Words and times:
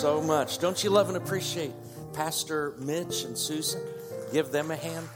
so 0.00 0.22
much. 0.22 0.60
Don't 0.60 0.82
you 0.82 0.88
love 0.88 1.08
and 1.08 1.16
appreciate 1.18 1.72
Pastor 2.14 2.72
Mitch 2.78 3.24
and 3.24 3.36
Susan? 3.36 3.82
Give 4.32 4.50
them 4.50 4.70
a 4.70 4.76
hand. 4.76 5.06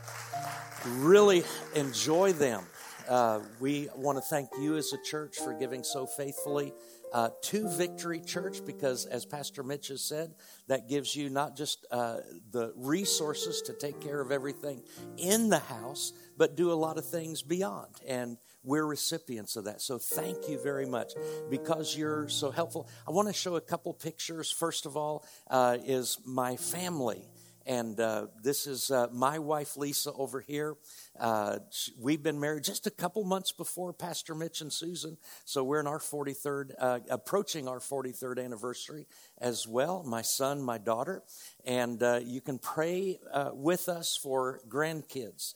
Really 0.87 1.43
enjoy 1.75 2.35
them. 2.35 2.65
Uh, 3.09 3.41
we 3.61 3.89
want 3.97 4.19
to 4.19 4.23
thank 4.23 4.51
you 4.61 4.77
as 4.77 4.93
a 4.93 5.03
church 5.03 5.39
for 5.39 5.55
giving 5.55 5.83
so 5.83 6.05
faithfully 6.05 6.75
uh, 7.15 7.31
to 7.45 7.67
Victory 7.71 8.21
Church 8.21 8.59
because, 8.67 9.07
as 9.07 9.25
Pastor 9.25 9.63
Mitch 9.63 9.89
has 9.89 10.03
said, 10.03 10.35
that 10.67 10.87
gives 10.87 11.17
you 11.17 11.31
not 11.31 11.57
just 11.57 11.87
uh, 11.91 12.19
the 12.51 12.75
resources 12.77 13.63
to 13.63 13.73
take 13.73 14.03
care 14.03 14.21
of 14.21 14.31
everything 14.31 14.83
in 15.17 15.49
the 15.49 15.61
house, 15.61 16.13
but 16.37 16.57
do 16.57 16.71
a 16.71 16.75
lot 16.75 16.99
of 16.99 17.07
things 17.07 17.41
beyond. 17.41 17.95
And 18.07 18.37
we're 18.65 18.87
recipients 18.87 19.57
of 19.57 19.65
that. 19.65 19.81
So 19.81 19.99
thank 19.99 20.49
you 20.49 20.59
very 20.59 20.87
much 20.87 21.13
because 21.51 21.97
you're 21.97 22.29
so 22.29 22.51
helpful. 22.51 22.89
I 23.07 23.11
want 23.11 23.29
to 23.29 23.35
show 23.35 23.57
a 23.57 23.61
couple 23.61 23.93
pictures. 23.93 24.51
First 24.51 24.87
of 24.87 24.97
all, 24.97 25.25
uh, 25.49 25.79
is 25.85 26.19
my 26.25 26.57
family. 26.57 27.29
And 27.67 27.99
uh, 27.99 28.27
this 28.43 28.67
is 28.67 28.91
uh, 28.91 29.07
my 29.11 29.39
wife, 29.39 29.77
Lisa, 29.77 30.13
over 30.13 30.41
here. 30.41 30.77
Uh, 31.19 31.61
we've 31.99 32.23
been 32.23 32.39
married 32.39 32.65
just 32.65 32.87
a 32.87 32.91
couple 32.91 33.25
months 33.25 33.53
before 33.53 33.95
Pastor 33.95 34.35
Mitch 34.35 34.61
and 34.61 34.71
Susan, 34.71 35.17
so 35.47 35.65
we're 35.65 35.81
in 35.81 35.87
our 35.87 35.99
43rd, 35.99 36.73
uh, 36.79 36.99
approaching 37.09 37.67
our 37.67 37.79
43rd 37.79 38.45
anniversary 38.45 39.07
as 39.39 39.67
well. 39.67 40.03
My 40.03 40.21
son, 40.21 40.61
my 40.61 40.77
daughter, 40.77 41.23
and 41.65 42.03
uh, 42.03 42.21
you 42.23 42.43
can 42.43 42.59
pray 42.59 43.19
uh, 43.33 43.51
with 43.55 43.89
us 43.89 44.15
for 44.15 44.61
grandkids. 44.69 45.55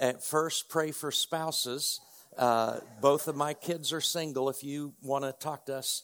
Uh, 0.00 0.04
at 0.04 0.22
first, 0.22 0.68
pray 0.68 0.90
for 0.90 1.10
spouses. 1.10 2.00
Uh, 2.36 2.78
both 3.00 3.28
of 3.28 3.36
my 3.36 3.54
kids 3.54 3.92
are 3.92 4.00
single. 4.00 4.48
If 4.48 4.64
you 4.64 4.94
want 5.02 5.24
to 5.24 5.32
talk 5.32 5.66
to 5.66 5.76
us, 5.76 6.02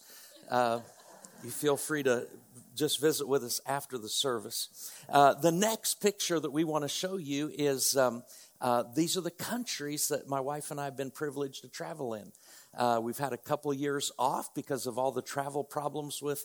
you 1.43 1.51
feel 1.51 1.77
free 1.77 2.03
to 2.03 2.27
just 2.75 3.01
visit 3.01 3.27
with 3.27 3.43
us 3.43 3.61
after 3.67 3.99
the 3.99 4.09
service. 4.09 4.93
Uh, 5.09 5.35
the 5.35 5.53
next 5.53 6.01
picture 6.01 6.39
that 6.39 6.51
we 6.51 6.65
want 6.65 6.85
to 6.85 6.89
show 6.89 7.17
you 7.17 7.51
is 7.57 7.97
um, 7.97 8.23
uh, 8.61 8.85
these 8.95 9.17
are 9.17 9.23
the 9.23 9.31
countries 9.31 10.09
that 10.09 10.29
my 10.29 10.41
wife 10.41 10.71
and 10.71 10.81
I 10.81 10.85
have 10.85 10.97
been 10.97 11.11
privileged 11.11 11.63
to 11.63 11.69
travel 11.69 12.15
in. 12.15 12.33
Uh, 12.77 13.01
we've 13.03 13.17
had 13.17 13.33
a 13.33 13.39
couple 13.39 13.73
years 13.73 14.13
off 14.19 14.55
because 14.55 14.87
of 14.87 14.99
all 14.99 15.11
the 15.11 15.23
travel 15.23 15.65
problems 15.65 16.21
with 16.21 16.45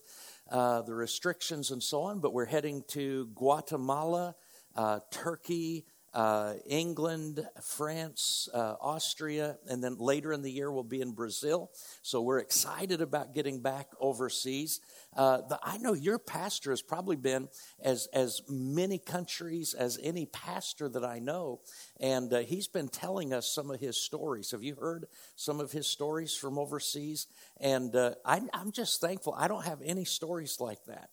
uh, 0.49 0.81
the 0.83 0.93
restrictions 0.93 1.71
and 1.71 1.83
so 1.83 2.03
on, 2.03 2.19
but 2.19 2.33
we're 2.33 2.45
heading 2.45 2.83
to 2.89 3.27
Guatemala, 3.35 4.35
uh, 4.75 4.99
Turkey, 5.11 5.85
uh, 6.13 6.53
England, 6.65 7.47
France, 7.61 8.49
uh, 8.53 8.75
Austria, 8.81 9.57
and 9.67 9.83
then 9.83 9.95
later 9.97 10.33
in 10.33 10.41
the 10.41 10.51
year 10.51 10.71
we'll 10.71 10.83
be 10.83 11.01
in 11.01 11.11
Brazil. 11.11 11.71
So 12.01 12.21
we're 12.21 12.39
excited 12.39 13.01
about 13.01 13.33
getting 13.33 13.61
back 13.61 13.87
overseas. 13.99 14.81
Uh, 15.15 15.41
the, 15.47 15.59
I 15.63 15.77
know 15.77 15.93
your 15.93 16.19
pastor 16.19 16.71
has 16.71 16.81
probably 16.81 17.15
been 17.15 17.47
as 17.81 18.07
as 18.13 18.41
many 18.49 18.97
countries 18.97 19.73
as 19.73 19.99
any 20.01 20.25
pastor 20.25 20.89
that 20.89 21.05
I 21.05 21.19
know, 21.19 21.61
and 21.99 22.33
uh, 22.33 22.39
he's 22.39 22.67
been 22.67 22.87
telling 22.87 23.33
us 23.33 23.47
some 23.47 23.71
of 23.71 23.79
his 23.79 23.97
stories. 23.97 24.51
Have 24.51 24.63
you 24.63 24.75
heard 24.75 25.07
some 25.35 25.59
of 25.59 25.71
his 25.71 25.87
stories 25.87 26.35
from 26.35 26.57
overseas? 26.57 27.27
And 27.59 27.95
uh, 27.95 28.15
I, 28.25 28.41
I'm 28.53 28.71
just 28.71 29.01
thankful. 29.01 29.33
I 29.37 29.47
don't 29.47 29.65
have 29.65 29.79
any 29.83 30.05
stories 30.05 30.59
like 30.59 30.83
that. 30.85 31.09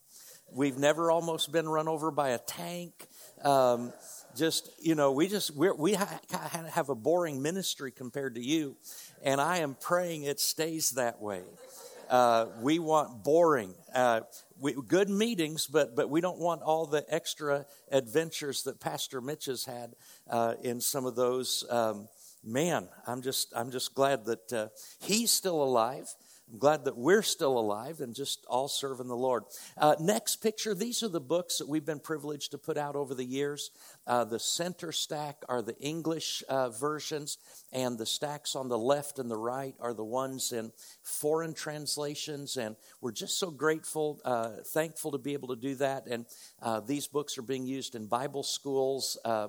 We've 0.50 0.78
never 0.78 1.10
almost 1.10 1.52
been 1.52 1.68
run 1.68 1.88
over 1.88 2.10
by 2.10 2.30
a 2.30 2.38
tank. 2.38 3.06
Um, 3.44 3.92
just 4.38 4.70
you 4.80 4.94
know 4.94 5.12
we 5.12 5.26
just 5.26 5.54
we're, 5.54 5.74
we 5.74 5.94
ha- 5.94 6.20
have 6.70 6.88
a 6.88 6.94
boring 6.94 7.42
ministry 7.42 7.90
compared 7.90 8.36
to 8.36 8.40
you 8.42 8.76
and 9.22 9.40
i 9.40 9.58
am 9.58 9.74
praying 9.74 10.22
it 10.22 10.40
stays 10.40 10.90
that 10.92 11.20
way. 11.20 11.42
Uh, 12.08 12.46
we 12.62 12.78
want 12.78 13.22
boring. 13.22 13.74
Uh, 13.94 14.20
we, 14.60 14.72
good 14.72 15.10
meetings 15.10 15.66
but 15.66 15.94
but 15.94 16.08
we 16.08 16.20
don't 16.20 16.38
want 16.38 16.62
all 16.62 16.86
the 16.86 17.04
extra 17.08 17.66
adventures 17.90 18.62
that 18.62 18.80
pastor 18.80 19.20
mitch 19.20 19.46
has 19.46 19.64
had 19.64 19.94
uh, 20.30 20.54
in 20.62 20.80
some 20.80 21.04
of 21.04 21.16
those 21.16 21.64
um, 21.70 22.08
man 22.44 22.88
i'm 23.06 23.20
just 23.20 23.52
i'm 23.54 23.70
just 23.70 23.94
glad 23.94 24.24
that 24.24 24.52
uh, 24.52 24.68
he's 25.00 25.30
still 25.30 25.62
alive 25.62 26.06
I'm 26.50 26.58
glad 26.58 26.86
that 26.86 26.96
we're 26.96 27.22
still 27.22 27.58
alive 27.58 28.00
and 28.00 28.14
just 28.14 28.46
all 28.46 28.68
serving 28.68 29.08
the 29.08 29.16
Lord. 29.16 29.44
Uh, 29.76 29.96
next 30.00 30.36
picture, 30.36 30.74
these 30.74 31.02
are 31.02 31.08
the 31.08 31.20
books 31.20 31.58
that 31.58 31.68
we've 31.68 31.84
been 31.84 32.00
privileged 32.00 32.52
to 32.52 32.58
put 32.58 32.78
out 32.78 32.96
over 32.96 33.14
the 33.14 33.24
years. 33.24 33.70
Uh, 34.06 34.24
the 34.24 34.38
center 34.38 34.90
stack 34.90 35.42
are 35.50 35.60
the 35.60 35.78
English 35.78 36.42
uh, 36.48 36.70
versions, 36.70 37.36
and 37.70 37.98
the 37.98 38.06
stacks 38.06 38.56
on 38.56 38.68
the 38.68 38.78
left 38.78 39.18
and 39.18 39.30
the 39.30 39.36
right 39.36 39.74
are 39.78 39.92
the 39.92 40.04
ones 40.04 40.52
in 40.52 40.72
foreign 41.02 41.52
translations. 41.52 42.56
And 42.56 42.76
we're 43.02 43.12
just 43.12 43.38
so 43.38 43.50
grateful, 43.50 44.18
uh, 44.24 44.50
thankful 44.64 45.10
to 45.10 45.18
be 45.18 45.34
able 45.34 45.48
to 45.48 45.56
do 45.56 45.74
that. 45.74 46.06
And 46.06 46.24
uh, 46.62 46.80
these 46.80 47.06
books 47.06 47.36
are 47.36 47.42
being 47.42 47.66
used 47.66 47.94
in 47.94 48.06
Bible 48.06 48.42
schools 48.42 49.18
uh, 49.22 49.48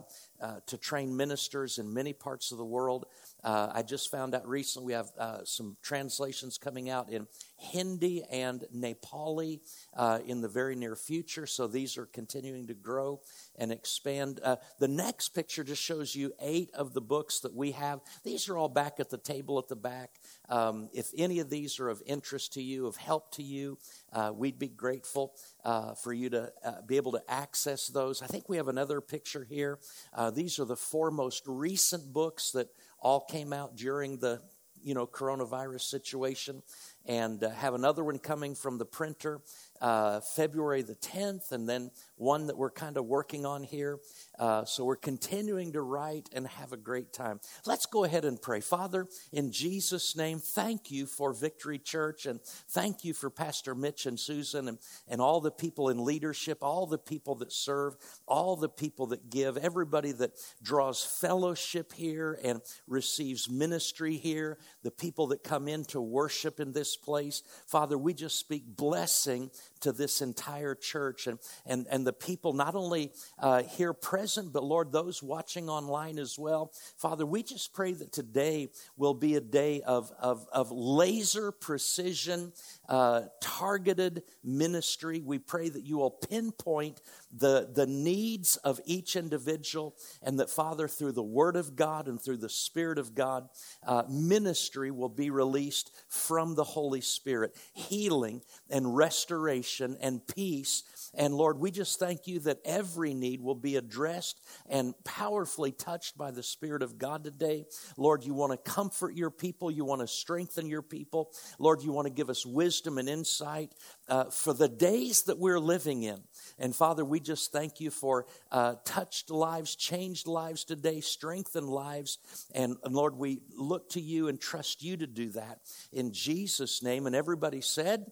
to 0.66 0.78
train 0.78 1.16
ministers 1.16 1.80
in 1.80 1.94
many 1.94 2.12
parts 2.12 2.52
of 2.52 2.58
the 2.58 2.66
world. 2.66 3.06
Uh, 3.44 3.70
I 3.74 3.84
just 3.84 4.12
found 4.12 4.36
out 4.36 4.48
recently 4.48 4.88
we 4.88 4.94
have 4.94 5.12
uh, 5.18 5.44
some 5.44 5.78
translations 5.82 6.58
coming 6.58 6.90
out 6.90 7.10
in 7.10 7.28
Hindi 7.58 8.24
and 8.32 8.66
Nepali 8.76 9.62
uh, 9.96 10.20
in 10.26 10.42
the 10.42 10.48
very 10.48 10.76
near 10.76 10.96
future. 10.96 11.46
So 11.46 11.68
these 11.68 11.98
are 11.98 12.06
continuing 12.06 12.68
to 12.68 12.74
grow 12.74 13.22
and 13.58 13.72
expand. 13.72 14.40
Uh, 14.44 14.58
the 14.80 14.88
next 14.88 15.30
picture 15.30 15.64
just 15.64 15.82
shows 15.82 16.16
you 16.16 16.34
eight 16.42 16.72
of 16.74 16.94
the 16.94 17.02
books 17.02 17.40
that 17.42 17.54
we 17.54 17.72
have. 17.72 18.00
These 18.24 18.50
are 18.50 18.58
all 18.58 18.70
back 18.70 19.00
at 19.00 19.10
the 19.10 19.18
table 19.18 19.58
at 19.60 19.68
the 19.68 19.76
back. 19.76 20.20
Um, 20.50 20.90
if 20.94 21.12
any 21.16 21.40
of 21.40 21.50
these 21.50 21.80
are 21.80 21.90
of 21.90 22.02
interest 22.06 22.54
to 22.54 22.62
you, 22.62 22.88
of 22.88 22.98
help 22.98 23.32
to 23.34 23.44
you, 23.44 23.78
uh, 24.12 24.32
we'd 24.34 24.60
be 24.60 24.68
grateful 24.68 25.34
uh, 25.64 25.94
for 25.94 26.12
you 26.12 26.30
to 26.32 26.52
uh, 26.66 26.82
be 26.86 26.98
able 26.98 27.12
to 27.14 27.22
access 27.28 27.88
those. 27.88 28.22
I 28.22 28.28
think 28.28 28.50
we 28.50 28.58
have 28.58 28.68
another 28.68 29.00
picture 29.02 29.44
here. 29.44 29.80
Uh, 30.14 30.32
these 30.32 30.60
are 30.60 30.66
the 30.66 30.76
four 30.76 31.12
most 31.12 31.44
recent 31.46 32.12
books 32.12 32.52
that 32.52 32.68
all 33.00 33.22
came 33.22 33.54
out 33.54 33.76
during 33.76 34.18
the 34.18 34.42
you 34.82 34.94
know 34.94 35.06
coronavirus 35.06 35.82
situation 35.82 36.64
and 37.10 37.44
uh, 37.44 37.50
have 37.50 37.74
another 37.74 38.04
one 38.04 38.20
coming 38.20 38.54
from 38.54 38.78
the 38.78 38.86
printer 38.86 39.42
uh, 39.82 40.20
February 40.20 40.82
the 40.82 40.96
10th, 40.96 41.52
and 41.52 41.68
then 41.68 41.92
one 42.18 42.48
that 42.48 42.58
we're 42.58 42.72
kind 42.72 42.98
of 42.98 43.06
working 43.06 43.46
on 43.46 43.64
here. 43.64 44.00
Uh, 44.38 44.66
so 44.66 44.84
we're 44.84 44.96
continuing 44.96 45.74
to 45.74 45.82
write 45.82 46.30
and 46.34 46.48
have 46.48 46.74
a 46.74 46.78
great 46.78 47.14
time. 47.14 47.40
Let's 47.66 47.86
go 47.86 48.04
ahead 48.04 48.26
and 48.26 48.42
pray. 48.42 48.60
Father, 48.60 49.08
in 49.32 49.52
Jesus' 49.52 50.16
name, 50.16 50.40
thank 50.40 50.92
you 50.92 51.06
for 51.06 51.34
Victory 51.34 51.80
Church, 51.80 52.26
and 52.26 52.40
thank 52.70 53.04
you 53.04 53.14
for 53.14 53.30
Pastor 53.30 53.76
Mitch 53.76 54.06
and 54.06 54.20
Susan, 54.20 54.68
and, 54.68 54.78
and 55.08 55.22
all 55.22 55.42
the 55.42 55.52
people 55.52 55.90
in 55.90 56.04
leadership, 56.04 56.60
all 56.62 56.86
the 56.86 56.98
people 56.98 57.36
that 57.36 57.52
serve, 57.52 57.96
all 58.28 58.56
the 58.56 58.70
people 58.70 59.08
that 59.08 59.30
give, 59.30 59.58
everybody 59.58 60.12
that 60.12 60.32
draws 60.62 61.04
fellowship 61.04 61.94
here 61.94 62.40
and 62.44 62.62
receives 62.88 63.50
ministry 63.50 64.18
here, 64.18 64.58
the 64.84 64.92
people 64.92 65.28
that 65.28 65.44
come 65.44 65.68
in 65.68 65.86
to 65.86 66.02
worship 66.02 66.60
in 66.60 66.74
this 66.74 66.96
place. 67.02 67.44
Father, 67.68 67.98
we 67.98 68.14
just 68.14 68.38
speak 68.38 68.64
blessing 68.66 69.52
to 69.82 69.92
this 69.92 70.22
entire 70.22 70.76
church 70.76 71.28
and, 71.28 71.40
and, 71.66 71.88
and 71.90 72.06
the 72.06 72.14
people 72.14 72.54
not 72.54 72.76
only 72.76 73.12
uh, 73.40 73.64
here 73.64 73.94
present, 73.94 74.52
but 74.52 74.64
Lord, 74.64 74.92
those 74.92 75.24
watching 75.24 75.70
online 75.70 76.20
as 76.20 76.38
well. 76.38 76.72
Father, 76.98 77.26
we 77.26 77.44
just 77.44 77.74
pray 77.74 77.94
that 77.94 78.12
today 78.12 78.70
will 78.98 79.14
be 79.14 79.36
a 79.36 79.42
day 79.42 79.82
of, 79.82 80.12
of, 80.20 80.46
of 80.52 80.72
laser 80.72 81.52
precision, 81.52 82.52
uh, 82.90 83.22
targeted 83.40 84.24
ministry. 84.44 85.22
We 85.24 85.38
pray 85.38 85.70
that 85.70 85.86
you 85.86 85.98
will 85.98 86.12
pinpoint 86.12 87.02
the, 87.32 87.70
the 87.72 87.86
needs 87.86 88.58
of 88.58 88.82
each 88.84 89.16
individual, 89.16 89.96
and 90.24 90.40
that, 90.40 90.50
Father, 90.50 90.88
through 90.88 91.12
the 91.12 91.24
Word 91.24 91.56
of 91.56 91.76
God 91.76 92.08
and 92.08 92.20
through 92.22 92.38
the 92.38 92.50
Spirit 92.50 92.98
of 92.98 93.14
God, 93.14 93.48
uh, 93.86 94.04
ministry 94.10 94.90
will 94.90 95.10
be 95.10 95.30
released 95.30 95.92
from 96.08 96.56
the 96.56 96.64
Holy 96.64 97.02
Spirit, 97.02 97.56
healing 97.74 98.42
and 98.70 98.96
restoration 98.98 99.96
and 100.02 100.26
peace 100.28 100.84
and 101.14 101.34
Lord, 101.34 101.60
we 101.60 101.72
just 101.72 102.00
thank 102.00 102.28
you 102.28 102.40
that 102.42 102.60
every 102.64 103.14
need 103.14 103.42
will 103.42 103.56
be 103.56 103.76
addressed 103.76 104.40
and 104.70 104.94
powerfully 105.04 105.72
touched 105.72 106.18
by 106.18 106.32
the 106.32 106.44
Spirit 106.44 106.84
of 106.84 106.98
God 106.98 107.24
today. 107.24 107.66
Lord, 107.98 108.24
you 108.24 108.34
want 108.34 108.52
to 108.52 108.72
comfort 108.72 109.16
your 109.16 109.32
people, 109.32 109.72
you 109.72 109.86
want 109.86 110.02
to 110.02 110.08
strengthen 110.08 110.68
your 110.68 110.82
people. 110.82 111.32
Lord, 111.58 111.82
you 111.82 111.92
want 111.92 112.06
to 112.06 112.14
give 112.14 112.30
us 112.30 112.46
wisdom 112.46 112.79
and 112.88 113.10
insight 113.10 113.72
uh, 114.08 114.26
for 114.26 114.54
the 114.54 114.70
days 114.70 115.24
that 115.24 115.38
we're 115.38 115.60
living 115.60 116.04
in. 116.04 116.22
And 116.58 116.76
Father, 116.76 117.04
we 117.04 117.20
just 117.20 117.52
thank 117.52 117.80
you 117.80 117.92
for 117.92 118.26
uh, 118.52 118.76
touched 118.86 119.30
lives, 119.30 119.76
changed 119.76 120.28
lives 120.28 120.64
today, 120.64 121.02
strengthened 121.02 121.70
lives. 121.70 122.18
And, 122.54 122.78
and 122.84 122.96
Lord, 122.96 123.16
we 123.16 123.42
look 123.56 123.90
to 123.92 124.02
you 124.02 124.28
and 124.28 124.40
trust 124.40 124.84
you 124.84 124.98
to 124.98 125.08
do 125.08 125.30
that 125.32 125.60
in 125.92 126.12
Jesus' 126.12 126.84
name. 126.84 127.06
And 127.08 127.16
everybody 127.16 127.62
said, 127.62 128.06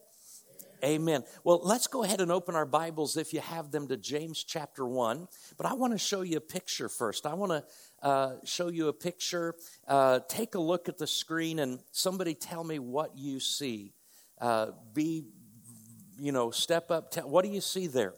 Amen. 0.84 1.24
Well, 1.42 1.60
let's 1.64 1.88
go 1.88 2.04
ahead 2.04 2.20
and 2.20 2.30
open 2.30 2.54
our 2.54 2.66
Bibles 2.66 3.16
if 3.16 3.32
you 3.32 3.40
have 3.40 3.72
them 3.72 3.88
to 3.88 3.96
James 3.96 4.44
chapter 4.44 4.86
1. 4.86 5.26
But 5.56 5.66
I 5.66 5.72
want 5.72 5.92
to 5.92 5.98
show 5.98 6.20
you 6.20 6.36
a 6.36 6.40
picture 6.40 6.88
first. 6.88 7.26
I 7.26 7.34
want 7.34 7.50
to 7.50 8.06
uh, 8.06 8.34
show 8.44 8.68
you 8.68 8.86
a 8.86 8.92
picture. 8.92 9.56
Uh, 9.88 10.20
take 10.28 10.54
a 10.54 10.60
look 10.60 10.88
at 10.88 10.96
the 10.96 11.06
screen 11.06 11.58
and 11.58 11.80
somebody 11.90 12.34
tell 12.34 12.62
me 12.62 12.78
what 12.78 13.18
you 13.18 13.40
see. 13.40 13.92
Uh, 14.40 14.68
be 14.94 15.24
you 16.18 16.32
know, 16.32 16.50
step 16.50 16.90
up. 16.90 17.14
what 17.24 17.44
do 17.44 17.50
you 17.50 17.60
see 17.60 17.86
there? 17.86 18.14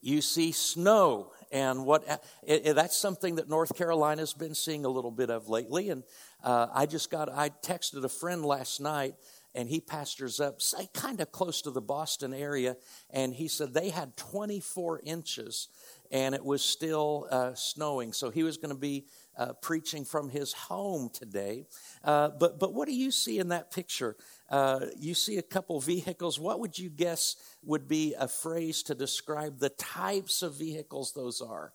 You 0.00 0.20
see 0.20 0.52
snow, 0.52 1.32
and 1.50 1.86
what 1.86 2.04
it, 2.42 2.66
it, 2.66 2.74
that's 2.74 2.98
something 2.98 3.36
that 3.36 3.48
North 3.48 3.74
Carolina's 3.74 4.34
been 4.34 4.54
seeing 4.54 4.84
a 4.84 4.88
little 4.88 5.10
bit 5.10 5.30
of 5.30 5.48
lately. 5.48 5.88
And 5.88 6.02
uh, 6.42 6.66
I 6.74 6.84
just 6.84 7.10
got 7.10 7.32
I 7.32 7.48
texted 7.48 8.04
a 8.04 8.08
friend 8.10 8.44
last 8.44 8.82
night, 8.82 9.14
and 9.54 9.66
he 9.66 9.80
pastors 9.80 10.40
up, 10.40 10.60
kind 10.92 11.20
of 11.20 11.32
close 11.32 11.62
to 11.62 11.70
the 11.70 11.80
Boston 11.80 12.34
area, 12.34 12.76
and 13.08 13.32
he 13.32 13.48
said 13.48 13.72
they 13.72 13.88
had 13.88 14.14
24 14.18 15.00
inches, 15.04 15.68
and 16.10 16.34
it 16.34 16.44
was 16.44 16.62
still 16.62 17.26
uh, 17.30 17.54
snowing. 17.54 18.12
So 18.12 18.28
he 18.28 18.42
was 18.42 18.58
going 18.58 18.74
to 18.74 18.80
be 18.80 19.06
uh, 19.36 19.52
preaching 19.54 20.04
from 20.04 20.28
his 20.28 20.52
home 20.52 21.10
today. 21.12 21.66
Uh, 22.02 22.28
but, 22.28 22.58
but 22.58 22.74
what 22.74 22.86
do 22.86 22.94
you 22.94 23.10
see 23.10 23.38
in 23.38 23.48
that 23.48 23.70
picture? 23.70 24.16
Uh, 24.50 24.86
you 24.98 25.14
see 25.14 25.38
a 25.38 25.42
couple 25.42 25.80
vehicles. 25.80 26.38
What 26.38 26.60
would 26.60 26.78
you 26.78 26.90
guess 26.90 27.36
would 27.64 27.88
be 27.88 28.14
a 28.18 28.28
phrase 28.28 28.82
to 28.84 28.94
describe 28.94 29.58
the 29.58 29.70
types 29.70 30.42
of 30.42 30.54
vehicles 30.54 31.12
those 31.12 31.40
are? 31.40 31.72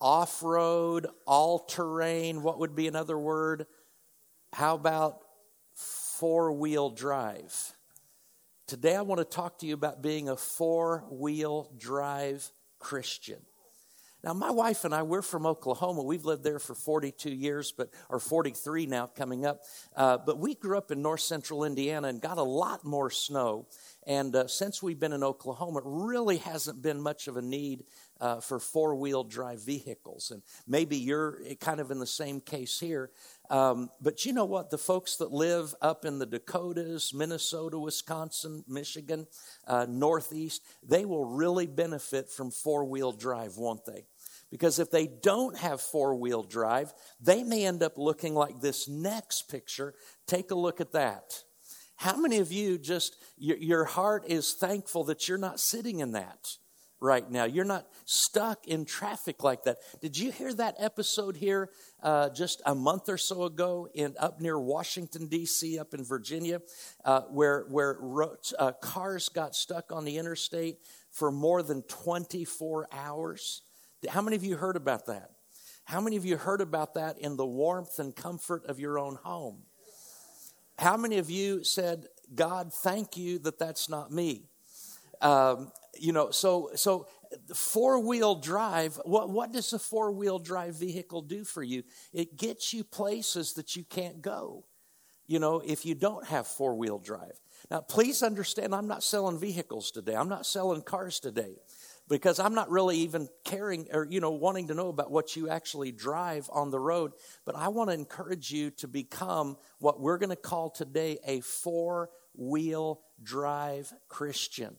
Off 0.00 0.42
road, 0.42 1.06
all 1.26 1.60
terrain. 1.60 2.42
What 2.42 2.58
would 2.58 2.74
be 2.74 2.88
another 2.88 3.18
word? 3.18 3.66
How 4.52 4.74
about 4.74 5.20
four 5.74 6.52
wheel 6.52 6.90
drive? 6.90 7.72
Today, 8.66 8.96
I 8.96 9.02
want 9.02 9.18
to 9.18 9.24
talk 9.24 9.58
to 9.58 9.66
you 9.66 9.74
about 9.74 10.02
being 10.02 10.28
a 10.28 10.36
four 10.36 11.04
wheel 11.10 11.70
drive 11.76 12.50
Christian. 12.78 13.40
Now, 14.24 14.32
my 14.32 14.50
wife 14.50 14.86
and 14.86 14.94
I, 14.94 15.02
we're 15.02 15.20
from 15.20 15.44
Oklahoma. 15.44 16.02
We've 16.02 16.24
lived 16.24 16.44
there 16.44 16.58
for 16.58 16.74
42 16.74 17.28
years, 17.28 17.72
but 17.72 17.90
or 18.08 18.18
43 18.18 18.86
now 18.86 19.06
coming 19.06 19.44
up. 19.44 19.60
Uh, 19.94 20.16
but 20.16 20.38
we 20.38 20.54
grew 20.54 20.78
up 20.78 20.90
in 20.90 21.02
north 21.02 21.20
central 21.20 21.62
Indiana 21.62 22.08
and 22.08 22.22
got 22.22 22.38
a 22.38 22.42
lot 22.42 22.86
more 22.86 23.10
snow. 23.10 23.66
And 24.06 24.34
uh, 24.34 24.46
since 24.46 24.82
we've 24.82 24.98
been 24.98 25.12
in 25.12 25.22
Oklahoma, 25.22 25.80
it 25.80 25.84
really 25.84 26.38
hasn't 26.38 26.80
been 26.80 27.02
much 27.02 27.28
of 27.28 27.36
a 27.36 27.42
need 27.42 27.84
uh, 28.18 28.40
for 28.40 28.58
four 28.58 28.94
wheel 28.94 29.24
drive 29.24 29.62
vehicles. 29.62 30.30
And 30.30 30.40
maybe 30.66 30.96
you're 30.96 31.40
kind 31.60 31.78
of 31.78 31.90
in 31.90 31.98
the 31.98 32.06
same 32.06 32.40
case 32.40 32.80
here. 32.80 33.10
Um, 33.50 33.90
but 34.00 34.24
you 34.24 34.32
know 34.32 34.46
what? 34.46 34.70
The 34.70 34.78
folks 34.78 35.16
that 35.16 35.32
live 35.32 35.74
up 35.82 36.06
in 36.06 36.18
the 36.18 36.24
Dakotas, 36.24 37.12
Minnesota, 37.12 37.78
Wisconsin, 37.78 38.64
Michigan, 38.66 39.26
uh, 39.66 39.84
Northeast, 39.86 40.62
they 40.82 41.04
will 41.04 41.26
really 41.26 41.66
benefit 41.66 42.30
from 42.30 42.50
four 42.50 42.86
wheel 42.86 43.12
drive, 43.12 43.58
won't 43.58 43.84
they? 43.84 44.06
Because 44.54 44.78
if 44.78 44.88
they 44.88 45.08
don't 45.08 45.58
have 45.58 45.80
four 45.80 46.14
wheel 46.14 46.44
drive, 46.44 46.94
they 47.20 47.42
may 47.42 47.66
end 47.66 47.82
up 47.82 47.98
looking 47.98 48.36
like 48.36 48.60
this 48.60 48.88
next 48.88 49.50
picture. 49.50 49.94
Take 50.28 50.52
a 50.52 50.54
look 50.54 50.80
at 50.80 50.92
that. 50.92 51.42
How 51.96 52.16
many 52.16 52.38
of 52.38 52.52
you 52.52 52.78
just, 52.78 53.16
your, 53.36 53.56
your 53.56 53.84
heart 53.84 54.26
is 54.28 54.52
thankful 54.52 55.02
that 55.06 55.26
you're 55.26 55.38
not 55.38 55.58
sitting 55.58 55.98
in 55.98 56.12
that? 56.12 56.56
right 57.00 57.28
now. 57.28 57.44
You're 57.44 57.64
not 57.66 57.86
stuck 58.06 58.66
in 58.66 58.84
traffic 58.84 59.42
like 59.42 59.64
that. 59.64 59.78
Did 60.00 60.16
you 60.16 60.30
hear 60.30 60.54
that 60.54 60.76
episode 60.78 61.36
here 61.36 61.68
uh, 62.02 62.30
just 62.30 62.62
a 62.64 62.74
month 62.74 63.08
or 63.08 63.18
so 63.18 63.42
ago 63.42 63.88
in 63.92 64.14
up 64.18 64.40
near 64.40 64.58
Washington 64.58 65.26
D.C. 65.26 65.78
up 65.78 65.92
in 65.92 66.02
Virginia, 66.04 66.62
uh, 67.04 67.22
where 67.22 67.66
where 67.68 67.98
uh, 68.58 68.72
cars 68.80 69.28
got 69.28 69.54
stuck 69.54 69.92
on 69.92 70.06
the 70.06 70.16
interstate 70.16 70.78
for 71.10 71.30
more 71.30 71.62
than 71.62 71.82
24 71.82 72.88
hours? 72.90 73.60
How 74.08 74.22
many 74.22 74.36
of 74.36 74.44
you 74.44 74.56
heard 74.56 74.76
about 74.76 75.06
that? 75.06 75.30
How 75.84 76.00
many 76.00 76.16
of 76.16 76.24
you 76.24 76.36
heard 76.36 76.60
about 76.60 76.94
that 76.94 77.18
in 77.18 77.36
the 77.36 77.46
warmth 77.46 77.98
and 77.98 78.14
comfort 78.14 78.64
of 78.66 78.80
your 78.80 78.98
own 78.98 79.16
home? 79.16 79.62
How 80.78 80.96
many 80.96 81.18
of 81.18 81.30
you 81.30 81.62
said, 81.62 82.06
God, 82.34 82.72
thank 82.72 83.16
you 83.16 83.38
that 83.40 83.58
that's 83.58 83.88
not 83.88 84.10
me? 84.10 84.48
Um, 85.20 85.70
you 85.98 86.12
know, 86.12 86.30
so 86.30 86.70
so 86.74 87.06
four 87.54 88.00
wheel 88.00 88.34
drive. 88.34 88.98
What 89.04 89.30
what 89.30 89.52
does 89.52 89.72
a 89.72 89.78
four 89.78 90.10
wheel 90.10 90.38
drive 90.38 90.74
vehicle 90.78 91.22
do 91.22 91.44
for 91.44 91.62
you? 91.62 91.84
It 92.12 92.36
gets 92.36 92.72
you 92.72 92.82
places 92.82 93.52
that 93.54 93.76
you 93.76 93.84
can't 93.84 94.20
go. 94.20 94.64
You 95.26 95.38
know, 95.38 95.62
if 95.64 95.86
you 95.86 95.94
don't 95.94 96.26
have 96.26 96.46
four 96.46 96.74
wheel 96.74 96.98
drive. 96.98 97.40
Now, 97.70 97.80
please 97.80 98.22
understand, 98.22 98.74
I'm 98.74 98.88
not 98.88 99.02
selling 99.02 99.38
vehicles 99.38 99.90
today. 99.90 100.14
I'm 100.14 100.28
not 100.28 100.44
selling 100.44 100.82
cars 100.82 101.18
today 101.18 101.54
because 102.08 102.38
I'm 102.38 102.54
not 102.54 102.70
really 102.70 102.98
even 102.98 103.28
caring 103.44 103.88
or, 103.92 104.06
you 104.08 104.20
know, 104.20 104.32
wanting 104.32 104.68
to 104.68 104.74
know 104.74 104.88
about 104.88 105.10
what 105.10 105.36
you 105.36 105.48
actually 105.48 105.92
drive 105.92 106.48
on 106.52 106.70
the 106.70 106.80
road. 106.80 107.12
But 107.44 107.56
I 107.56 107.68
want 107.68 107.90
to 107.90 107.94
encourage 107.94 108.50
you 108.50 108.70
to 108.72 108.88
become 108.88 109.56
what 109.78 110.00
we're 110.00 110.18
going 110.18 110.30
to 110.30 110.36
call 110.36 110.70
today 110.70 111.18
a 111.26 111.40
four 111.40 112.10
wheel 112.36 113.00
drive 113.22 113.92
Christian. 114.08 114.76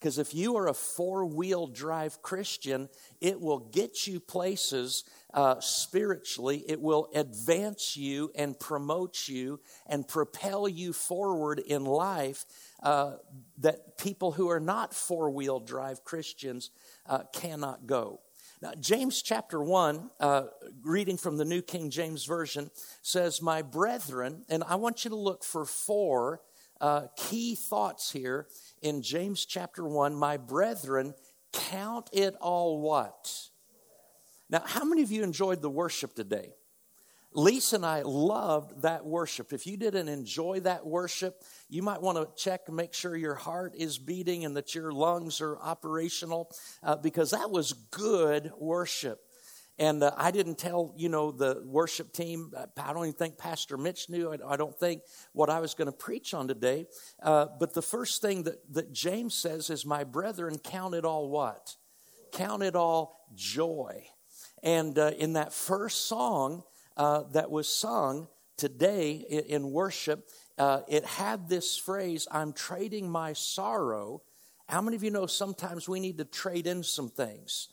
Because 0.00 0.18
if 0.18 0.32
you 0.34 0.56
are 0.56 0.66
a 0.66 0.74
four 0.74 1.26
wheel 1.26 1.66
drive 1.66 2.22
Christian, 2.22 2.88
it 3.20 3.38
will 3.38 3.58
get 3.58 4.06
you 4.06 4.18
places 4.18 5.04
uh, 5.34 5.60
spiritually. 5.60 6.64
It 6.66 6.80
will 6.80 7.10
advance 7.14 7.98
you 7.98 8.32
and 8.34 8.58
promote 8.58 9.28
you 9.28 9.60
and 9.86 10.08
propel 10.08 10.66
you 10.66 10.94
forward 10.94 11.58
in 11.58 11.84
life 11.84 12.46
uh, 12.82 13.16
that 13.58 13.98
people 13.98 14.32
who 14.32 14.48
are 14.48 14.60
not 14.60 14.94
four 14.94 15.30
wheel 15.30 15.60
drive 15.60 16.04
Christians 16.04 16.70
uh, 17.06 17.24
cannot 17.32 17.86
go. 17.86 18.20
Now, 18.62 18.72
James 18.78 19.22
chapter 19.22 19.62
1, 19.62 20.10
uh, 20.20 20.42
reading 20.82 21.16
from 21.16 21.38
the 21.38 21.46
New 21.46 21.62
King 21.62 21.90
James 21.90 22.26
Version, 22.26 22.70
says, 23.00 23.40
My 23.40 23.62
brethren, 23.62 24.44
and 24.50 24.62
I 24.64 24.74
want 24.74 25.04
you 25.04 25.10
to 25.10 25.16
look 25.16 25.44
for 25.44 25.64
four 25.64 26.42
uh, 26.80 27.06
key 27.16 27.54
thoughts 27.54 28.10
here 28.10 28.46
in 28.82 29.02
James 29.02 29.46
chapter 29.46 29.86
1 29.86 30.14
My 30.14 30.36
brethren, 30.36 31.14
count 31.52 32.10
it 32.12 32.34
all 32.40 32.80
what? 32.80 33.48
Now, 34.50 34.62
how 34.66 34.84
many 34.84 35.02
of 35.02 35.10
you 35.10 35.22
enjoyed 35.22 35.62
the 35.62 35.70
worship 35.70 36.14
today? 36.14 36.52
Lisa 37.32 37.76
and 37.76 37.86
I 37.86 38.02
loved 38.02 38.82
that 38.82 39.06
worship. 39.06 39.52
If 39.52 39.66
you 39.66 39.76
didn't 39.76 40.08
enjoy 40.08 40.60
that 40.60 40.84
worship, 40.84 41.44
you 41.68 41.82
might 41.82 42.02
want 42.02 42.18
to 42.18 42.42
check 42.42 42.62
and 42.66 42.76
make 42.76 42.92
sure 42.92 43.16
your 43.16 43.36
heart 43.36 43.74
is 43.76 43.98
beating 43.98 44.44
and 44.44 44.56
that 44.56 44.74
your 44.74 44.90
lungs 44.90 45.40
are 45.40 45.56
operational 45.58 46.50
uh, 46.82 46.96
because 46.96 47.30
that 47.30 47.50
was 47.50 47.72
good 47.72 48.50
worship. 48.58 49.20
And 49.78 50.02
uh, 50.02 50.10
I 50.16 50.30
didn't 50.32 50.58
tell, 50.58 50.92
you 50.96 51.08
know, 51.08 51.30
the 51.30 51.62
worship 51.64 52.12
team, 52.12 52.52
uh, 52.54 52.66
I 52.76 52.92
don't 52.92 53.04
even 53.04 53.14
think 53.14 53.38
Pastor 53.38 53.78
Mitch 53.78 54.10
knew. 54.10 54.36
I, 54.46 54.56
don't 54.56 54.78
think 54.78 55.02
what 55.32 55.48
I 55.48 55.60
was 55.60 55.74
going 55.74 55.86
to 55.86 55.96
preach 55.96 56.34
on 56.34 56.48
today. 56.48 56.86
Uh, 57.22 57.46
but 57.58 57.72
the 57.72 57.80
first 57.80 58.20
thing 58.20 58.42
that, 58.42 58.56
that 58.74 58.92
James 58.92 59.34
says 59.34 59.70
is, 59.70 59.86
My 59.86 60.04
brethren, 60.04 60.58
count 60.58 60.94
it 60.94 61.04
all 61.04 61.30
what? 61.30 61.76
Count 62.32 62.62
it 62.62 62.76
all 62.76 63.24
joy. 63.34 64.04
And 64.62 64.98
uh, 64.98 65.12
in 65.16 65.34
that 65.34 65.54
first 65.54 66.06
song 66.06 66.64
uh, 67.00 67.22
that 67.32 67.50
was 67.50 67.66
sung 67.66 68.28
today 68.58 69.12
in, 69.48 69.70
worship, 69.70 70.28
uh, 70.58 70.82
it 70.86 71.02
had 71.02 71.48
this 71.48 71.78
phrase, 71.78 72.28
I'm 72.30 72.52
trading 72.52 73.08
my 73.08 73.32
sorrow. 73.32 74.20
How 74.68 74.82
many 74.82 74.98
of 74.98 75.02
you 75.02 75.10
know 75.10 75.24
sometimes 75.24 75.88
we 75.88 75.98
need 75.98 76.18
to 76.18 76.26
trade 76.26 76.66
in 76.66 76.82
some 76.82 77.08
things? 77.08 77.68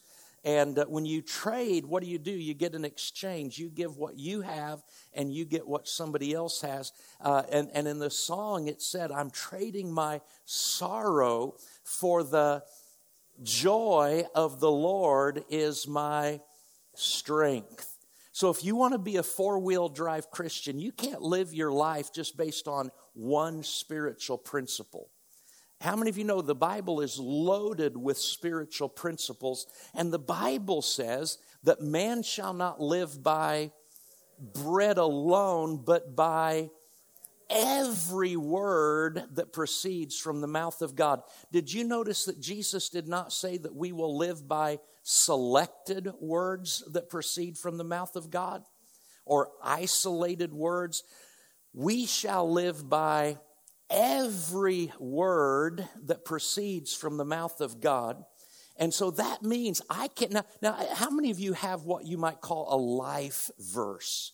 And 0.46 0.80
uh, 0.80 0.86
when 0.86 1.06
you 1.06 1.22
trade, 1.22 1.86
what 1.86 2.04
do 2.04 2.10
you 2.10 2.18
do? 2.18 2.32
You 2.32 2.54
get 2.54 2.74
an 2.74 2.86
exchange. 2.86 3.60
You 3.60 3.68
give 3.68 3.98
what 3.98 4.18
you 4.18 4.40
have 4.40 4.82
and 5.14 5.34
you 5.34 5.44
get 5.44 5.68
what 5.68 5.90
somebody 5.90 6.34
else 6.34 6.62
has. 6.62 6.94
Uh, 7.20 7.44
and, 7.52 7.70
and 7.74 7.86
in 7.86 8.00
the 8.00 8.10
song, 8.10 8.70
it 8.70 8.82
said, 8.82 9.12
I'm 9.12 9.30
trading 9.30 9.92
my 9.92 10.22
sorrow 10.46 11.56
for 11.84 12.24
the 12.24 12.64
joy 13.44 14.24
of 14.34 14.62
the 14.62 14.72
Lord 14.72 15.44
is 15.50 15.86
my 15.86 16.40
strength. 16.96 17.97
So 18.38 18.52
if 18.52 18.64
you 18.64 18.76
want 18.76 18.92
to 18.92 19.00
be 19.00 19.16
a 19.16 19.24
four 19.24 19.58
wheel 19.58 19.90
drive 19.90 20.30
Christian, 20.30 20.78
you 20.78 20.92
can't 20.92 21.24
live 21.24 21.56
your 21.56 21.72
life 21.72 22.14
just 22.14 22.38
based 22.38 22.68
on 22.68 22.92
one 23.16 23.64
spiritual 23.64 24.38
principle. 24.38 25.10
How 25.82 25.96
many 25.96 26.12
of 26.12 26.20
you 26.20 26.24
know 26.24 26.44
the 26.44 26.54
Bible 26.54 27.02
is 27.02 27.18
loaded 27.18 27.98
with 27.98 28.20
spiritual 28.20 28.90
principles? 28.90 29.66
And 29.96 30.14
the 30.14 30.20
Bible 30.20 30.84
says 30.84 31.40
that 31.64 31.82
man 31.82 32.22
shall 32.22 32.54
not 32.54 32.80
live 32.80 33.24
by 33.24 33.72
bread 34.54 35.00
alone, 35.00 35.82
but 35.84 36.16
by 36.16 36.70
every 37.50 38.36
word 38.36 39.24
that 39.34 39.52
proceeds 39.52 40.16
from 40.20 40.42
the 40.42 40.48
mouth 40.48 40.84
of 40.84 40.96
God. 40.96 41.24
Did 41.52 41.74
you 41.74 41.84
notice 41.84 42.26
that 42.26 42.40
Jesus 42.40 42.90
did 42.90 43.08
not 43.08 43.34
say 43.34 43.58
that 43.58 43.76
we 43.76 43.92
will 43.92 44.16
live 44.16 44.48
by 44.48 44.78
selected 45.10 46.12
words 46.20 46.84
that 46.92 47.10
proceed 47.10 47.58
from 47.58 47.78
the 47.78 47.84
mouth 47.86 48.18
of 48.18 48.30
God 48.30 48.64
or 49.26 49.52
isolated 49.64 50.54
words? 50.54 51.04
We 51.74 52.06
shall 52.06 52.52
live 52.52 52.90
by 52.90 53.38
every 53.90 54.92
word 55.00 55.88
that 56.04 56.26
proceeds 56.26 56.94
from 56.94 57.16
the 57.16 57.24
mouth 57.24 57.62
of 57.62 57.80
God. 57.80 58.22
And 58.76 58.94
so 58.94 59.12
that 59.12 59.44
means 59.44 59.82
I 59.90 60.10
can 60.10 60.32
now, 60.32 60.44
now 60.62 60.74
how 60.94 61.10
many 61.10 61.32
of 61.32 61.40
you 61.40 61.54
have 61.54 61.84
what 61.84 62.06
you 62.06 62.18
might 62.18 62.42
call 62.42 62.68
a 62.70 62.76
life 62.78 63.50
verse? 63.58 64.34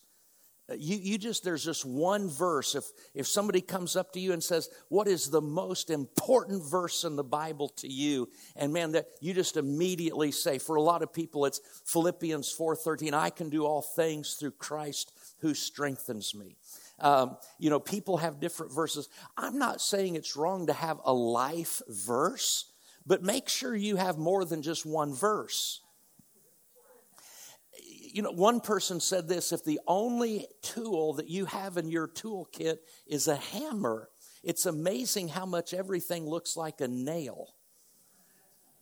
You, 0.70 0.98
you 0.98 1.17
just, 1.17 1.43
there's 1.43 1.65
just 1.65 1.86
one 1.86 2.29
verse. 2.29 2.74
If, 2.74 2.86
if 3.13 3.27
somebody 3.27 3.60
comes 3.60 3.98
up 3.98 4.13
to 4.13 4.20
you 4.20 4.32
and 4.32 4.41
says, 4.41 4.70
What 4.88 5.10
is 5.10 5.29
the 5.29 5.41
most 5.41 5.89
important 5.89 6.63
verse 6.63 7.03
in 7.03 7.17
the 7.17 7.24
Bible 7.24 7.67
to 7.77 7.91
you? 7.91 8.29
And 8.55 8.72
man, 8.72 8.93
that 8.93 9.08
you 9.20 9.34
just 9.34 9.58
immediately 9.58 10.32
say, 10.32 10.60
for 10.60 10.77
a 10.77 10.82
lot 10.82 11.03
of 11.03 11.12
people, 11.12 11.46
it's 11.46 11.60
Philippians 11.86 12.55
4:13, 12.58 13.13
I 13.13 13.29
can 13.29 13.50
do 13.50 13.65
all 13.65 13.82
things 13.82 14.36
through 14.36 14.51
Christ 14.51 15.12
who 15.39 15.53
strengthens 15.53 16.34
me. 16.34 16.55
Um, 17.00 17.38
you 17.60 17.70
know, 17.70 17.82
people 17.82 18.17
have 18.17 18.39
different 18.39 18.74
verses. 18.74 19.10
I'm 19.36 19.58
not 19.58 19.82
saying 19.82 20.15
it's 20.15 20.38
wrong 20.38 20.67
to 20.67 20.74
have 20.74 21.01
a 21.03 21.13
life 21.13 21.82
verse, 21.89 22.72
but 23.05 23.22
make 23.22 23.50
sure 23.50 23.75
you 23.75 23.98
have 23.98 24.17
more 24.17 24.46
than 24.46 24.62
just 24.62 24.86
one 24.86 25.13
verse 25.13 25.82
you 28.13 28.22
know, 28.22 28.32
one 28.32 28.62
person 28.62 29.00
said 29.00 29.27
this 29.27 29.51
if 29.51 29.65
the 29.65 29.79
only 29.88 30.46
tool 30.62 31.13
that 31.13 31.27
you 31.27 31.46
have 31.46 31.77
in 31.77 31.89
your 31.89 32.08
toolkit 32.08 32.77
is 33.08 33.27
a 33.27 33.36
hammer, 33.36 34.08
it's 34.43 34.67
amazing 34.67 35.29
how 35.29 35.48
much 35.48 35.74
everything 35.74 36.27
looks 36.27 36.55
like 36.55 36.79
a 36.79 36.88
nail. 36.88 37.55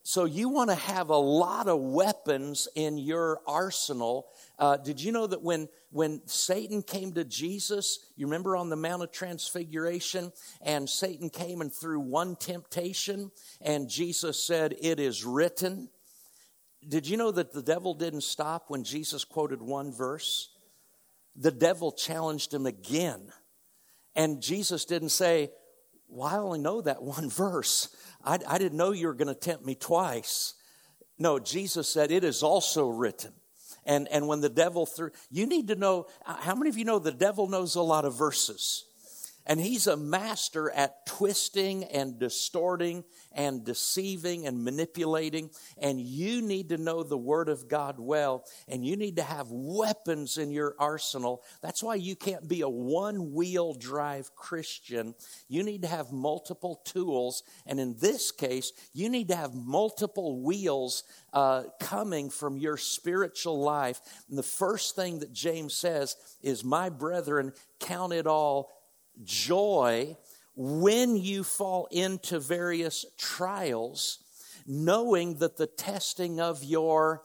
So, 0.03 0.25
you 0.25 0.49
want 0.49 0.71
to 0.71 0.75
have 0.75 1.09
a 1.09 1.15
lot 1.15 1.67
of 1.67 1.79
weapons 1.79 2.67
in 2.75 2.97
your 2.97 3.39
arsenal. 3.47 4.27
Uh, 4.57 4.75
did 4.77 4.99
you 4.99 5.11
know 5.11 5.27
that 5.27 5.43
when, 5.43 5.69
when 5.91 6.21
Satan 6.25 6.81
came 6.81 7.13
to 7.13 7.23
Jesus, 7.23 7.99
you 8.17 8.25
remember 8.25 8.57
on 8.57 8.69
the 8.69 8.75
Mount 8.75 9.03
of 9.03 9.11
Transfiguration, 9.11 10.33
and 10.61 10.89
Satan 10.89 11.29
came 11.29 11.61
and 11.61 11.71
threw 11.71 11.99
one 11.99 12.35
temptation, 12.35 13.31
and 13.61 13.87
Jesus 13.87 14.43
said, 14.43 14.75
It 14.81 14.99
is 14.99 15.23
written. 15.23 15.89
Did 16.87 17.07
you 17.07 17.17
know 17.17 17.31
that 17.31 17.51
the 17.51 17.61
devil 17.61 17.93
didn't 17.93 18.21
stop 18.21 18.65
when 18.69 18.83
Jesus 18.83 19.23
quoted 19.23 19.61
one 19.61 19.91
verse? 19.91 20.49
The 21.35 21.51
devil 21.51 21.91
challenged 21.91 22.53
him 22.53 22.65
again. 22.65 23.31
And 24.15 24.41
Jesus 24.41 24.85
didn't 24.85 25.09
say, 25.09 25.51
Well, 26.07 26.27
I 26.27 26.37
only 26.37 26.59
know 26.59 26.81
that 26.81 27.03
one 27.03 27.29
verse. 27.29 27.95
I, 28.23 28.39
I 28.47 28.57
didn't 28.57 28.77
know 28.77 28.91
you 28.91 29.07
were 29.07 29.13
going 29.13 29.27
to 29.27 29.35
tempt 29.35 29.65
me 29.65 29.75
twice. 29.75 30.55
No, 31.19 31.39
Jesus 31.39 31.87
said, 31.87 32.11
It 32.11 32.23
is 32.23 32.43
also 32.43 32.89
written. 32.89 33.33
And, 33.85 34.07
and 34.09 34.27
when 34.27 34.41
the 34.41 34.49
devil 34.49 34.85
threw, 34.85 35.11
you 35.29 35.47
need 35.47 35.69
to 35.69 35.75
know, 35.75 36.05
how 36.23 36.53
many 36.53 36.69
of 36.69 36.77
you 36.77 36.85
know 36.85 36.99
the 36.99 37.11
devil 37.11 37.47
knows 37.47 37.75
a 37.75 37.81
lot 37.81 38.05
of 38.05 38.15
verses? 38.15 38.85
And 39.45 39.59
he's 39.59 39.87
a 39.87 39.97
master 39.97 40.69
at 40.71 41.05
twisting 41.05 41.83
and 41.85 42.19
distorting 42.19 43.03
and 43.31 43.65
deceiving 43.65 44.45
and 44.45 44.63
manipulating. 44.63 45.49
And 45.81 45.99
you 45.99 46.41
need 46.41 46.69
to 46.69 46.77
know 46.77 47.01
the 47.01 47.17
Word 47.17 47.49
of 47.49 47.67
God 47.67 47.95
well. 47.97 48.45
And 48.67 48.85
you 48.85 48.95
need 48.95 49.15
to 49.15 49.23
have 49.23 49.47
weapons 49.49 50.37
in 50.37 50.51
your 50.51 50.75
arsenal. 50.77 51.43
That's 51.61 51.81
why 51.81 51.95
you 51.95 52.15
can't 52.15 52.47
be 52.47 52.61
a 52.61 52.69
one 52.69 53.33
wheel 53.33 53.73
drive 53.73 54.35
Christian. 54.35 55.15
You 55.47 55.63
need 55.63 55.81
to 55.81 55.87
have 55.87 56.11
multiple 56.11 56.81
tools. 56.85 57.43
And 57.65 57.79
in 57.79 57.95
this 57.99 58.31
case, 58.31 58.71
you 58.93 59.09
need 59.09 59.29
to 59.29 59.35
have 59.35 59.55
multiple 59.55 60.41
wheels 60.41 61.03
uh, 61.33 61.63
coming 61.79 62.29
from 62.29 62.57
your 62.57 62.77
spiritual 62.77 63.59
life. 63.59 64.01
And 64.29 64.37
the 64.37 64.43
first 64.43 64.95
thing 64.95 65.19
that 65.19 65.33
James 65.33 65.73
says 65.73 66.15
is, 66.41 66.63
My 66.63 66.89
brethren, 66.89 67.53
count 67.79 68.13
it 68.13 68.27
all 68.27 68.71
joy 69.23 70.17
when 70.55 71.15
you 71.15 71.43
fall 71.43 71.87
into 71.91 72.39
various 72.39 73.05
trials, 73.17 74.19
knowing 74.67 75.35
that 75.35 75.57
the 75.57 75.67
testing 75.67 76.39
of 76.39 76.63
your 76.63 77.23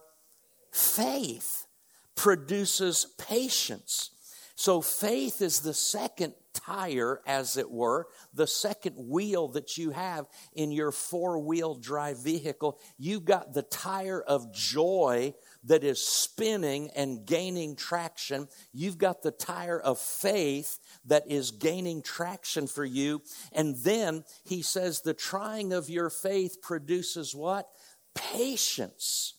faith 0.73 1.67
produces 2.15 3.07
patience. 3.19 4.11
So, 4.55 4.81
faith 4.81 5.43
is 5.43 5.61
the 5.61 5.75
second 5.75 6.33
tire, 6.55 7.21
as 7.27 7.59
it 7.59 7.71
were, 7.71 8.07
the 8.33 8.47
second 8.47 8.95
wheel 8.97 9.49
that 9.49 9.77
you 9.77 9.91
have 9.91 10.27
in 10.55 10.73
your 10.73 10.93
four 10.93 11.39
wheel 11.39 11.75
drive 11.75 12.25
vehicle. 12.25 12.79
You've 12.99 13.27
got 13.27 13.53
the 13.53 13.63
tire 13.63 14.23
of 14.23 14.55
joy 14.55 15.35
that 15.65 15.85
is 15.85 16.01
spinning 16.01 16.91
and 16.95 17.27
gaining 17.27 17.77
traction. 17.77 18.49
You've 18.73 18.99
got 18.99 19.23
the 19.23 19.31
tire 19.31 19.81
of 19.81 19.99
faith 19.99 20.79
that 21.07 21.31
is 21.31 21.51
gaining 21.51 22.03
traction 22.03 22.67
for 22.67 22.85
you. 22.85 23.23
And 23.53 23.77
then 23.77 24.25
he 24.45 24.63
says, 24.63 25.01
the 25.01 25.15
trying 25.15 25.73
of 25.73 25.91
your 25.91 26.11
faith 26.11 26.63
produces 26.63 27.35
what? 27.35 27.69
Patience. 28.15 29.35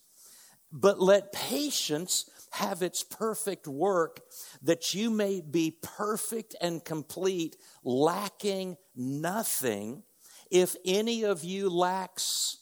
But 0.72 1.00
let 1.00 1.32
patience 1.32 2.30
have 2.52 2.82
its 2.82 3.04
perfect 3.04 3.68
work, 3.68 4.22
that 4.62 4.94
you 4.94 5.10
may 5.10 5.42
be 5.42 5.78
perfect 5.82 6.56
and 6.60 6.84
complete, 6.84 7.56
lacking 7.84 8.78
nothing. 8.96 10.04
If 10.50 10.76
any 10.86 11.24
of 11.24 11.44
you 11.44 11.70
lacks 11.70 12.58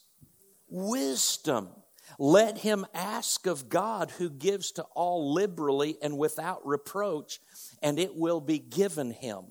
wisdom, 0.68 1.68
let 2.18 2.58
him 2.58 2.86
ask 2.94 3.46
of 3.46 3.68
God 3.68 4.10
who 4.12 4.30
gives 4.30 4.72
to 4.72 4.82
all 4.94 5.32
liberally 5.32 5.96
and 6.02 6.18
without 6.18 6.66
reproach, 6.66 7.40
and 7.82 7.98
it 7.98 8.16
will 8.16 8.40
be 8.40 8.58
given 8.58 9.10
him. 9.10 9.44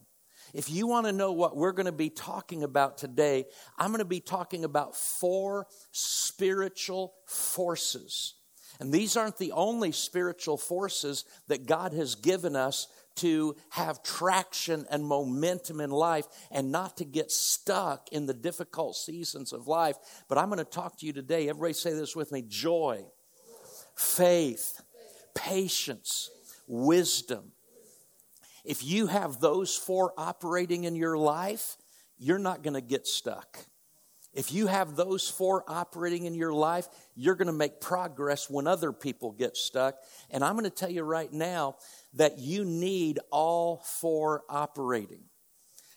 If 0.53 0.69
you 0.69 0.87
want 0.87 1.05
to 1.05 1.11
know 1.11 1.33
what 1.33 1.57
we're 1.57 1.73
going 1.73 1.85
to 1.85 1.91
be 1.91 2.09
talking 2.09 2.63
about 2.63 2.97
today, 2.97 3.45
I'm 3.77 3.89
going 3.89 3.99
to 3.99 4.05
be 4.05 4.21
talking 4.21 4.63
about 4.63 4.95
four 4.95 5.67
spiritual 5.91 7.13
forces. 7.25 8.35
And 8.79 8.91
these 8.91 9.17
aren't 9.17 9.37
the 9.37 9.51
only 9.51 9.91
spiritual 9.91 10.57
forces 10.57 11.25
that 11.47 11.65
God 11.65 11.93
has 11.93 12.15
given 12.15 12.55
us 12.55 12.87
to 13.15 13.55
have 13.69 14.03
traction 14.03 14.85
and 14.89 15.05
momentum 15.05 15.79
in 15.79 15.89
life 15.89 16.27
and 16.51 16.71
not 16.71 16.97
to 16.97 17.05
get 17.05 17.31
stuck 17.31 18.09
in 18.11 18.25
the 18.25 18.33
difficult 18.33 18.95
seasons 18.95 19.53
of 19.53 19.67
life. 19.67 19.97
But 20.27 20.37
I'm 20.37 20.49
going 20.49 20.59
to 20.59 20.65
talk 20.65 20.97
to 20.99 21.05
you 21.05 21.13
today. 21.13 21.49
Everybody 21.49 21.73
say 21.73 21.93
this 21.93 22.15
with 22.15 22.31
me 22.31 22.43
joy, 22.47 23.05
faith, 23.95 24.81
patience, 25.33 26.29
wisdom. 26.67 27.51
If 28.63 28.83
you 28.83 29.07
have 29.07 29.39
those 29.39 29.75
four 29.75 30.13
operating 30.17 30.85
in 30.85 30.95
your 30.95 31.17
life, 31.17 31.77
you're 32.17 32.39
not 32.39 32.63
going 32.63 32.73
to 32.73 32.81
get 32.81 33.05
stuck. 33.05 33.65
If 34.35 34.51
you 34.51 34.67
have 34.67 34.95
those 34.95 35.29
four 35.29 35.63
operating 35.65 36.25
in 36.25 36.33
your 36.33 36.53
life, 36.53 36.89
you're 37.15 37.35
going 37.35 37.47
to 37.47 37.53
make 37.53 37.79
progress 37.79 38.49
when 38.49 38.67
other 38.67 38.91
people 38.91 39.31
get 39.31 39.55
stuck. 39.55 39.95
And 40.29 40.43
I'm 40.43 40.53
going 40.53 40.65
to 40.65 40.69
tell 40.69 40.91
you 40.91 41.03
right 41.03 41.31
now 41.31 41.77
that 42.15 42.37
you 42.37 42.65
need 42.65 43.19
all 43.31 43.81
four 43.85 44.43
operating. 44.49 45.23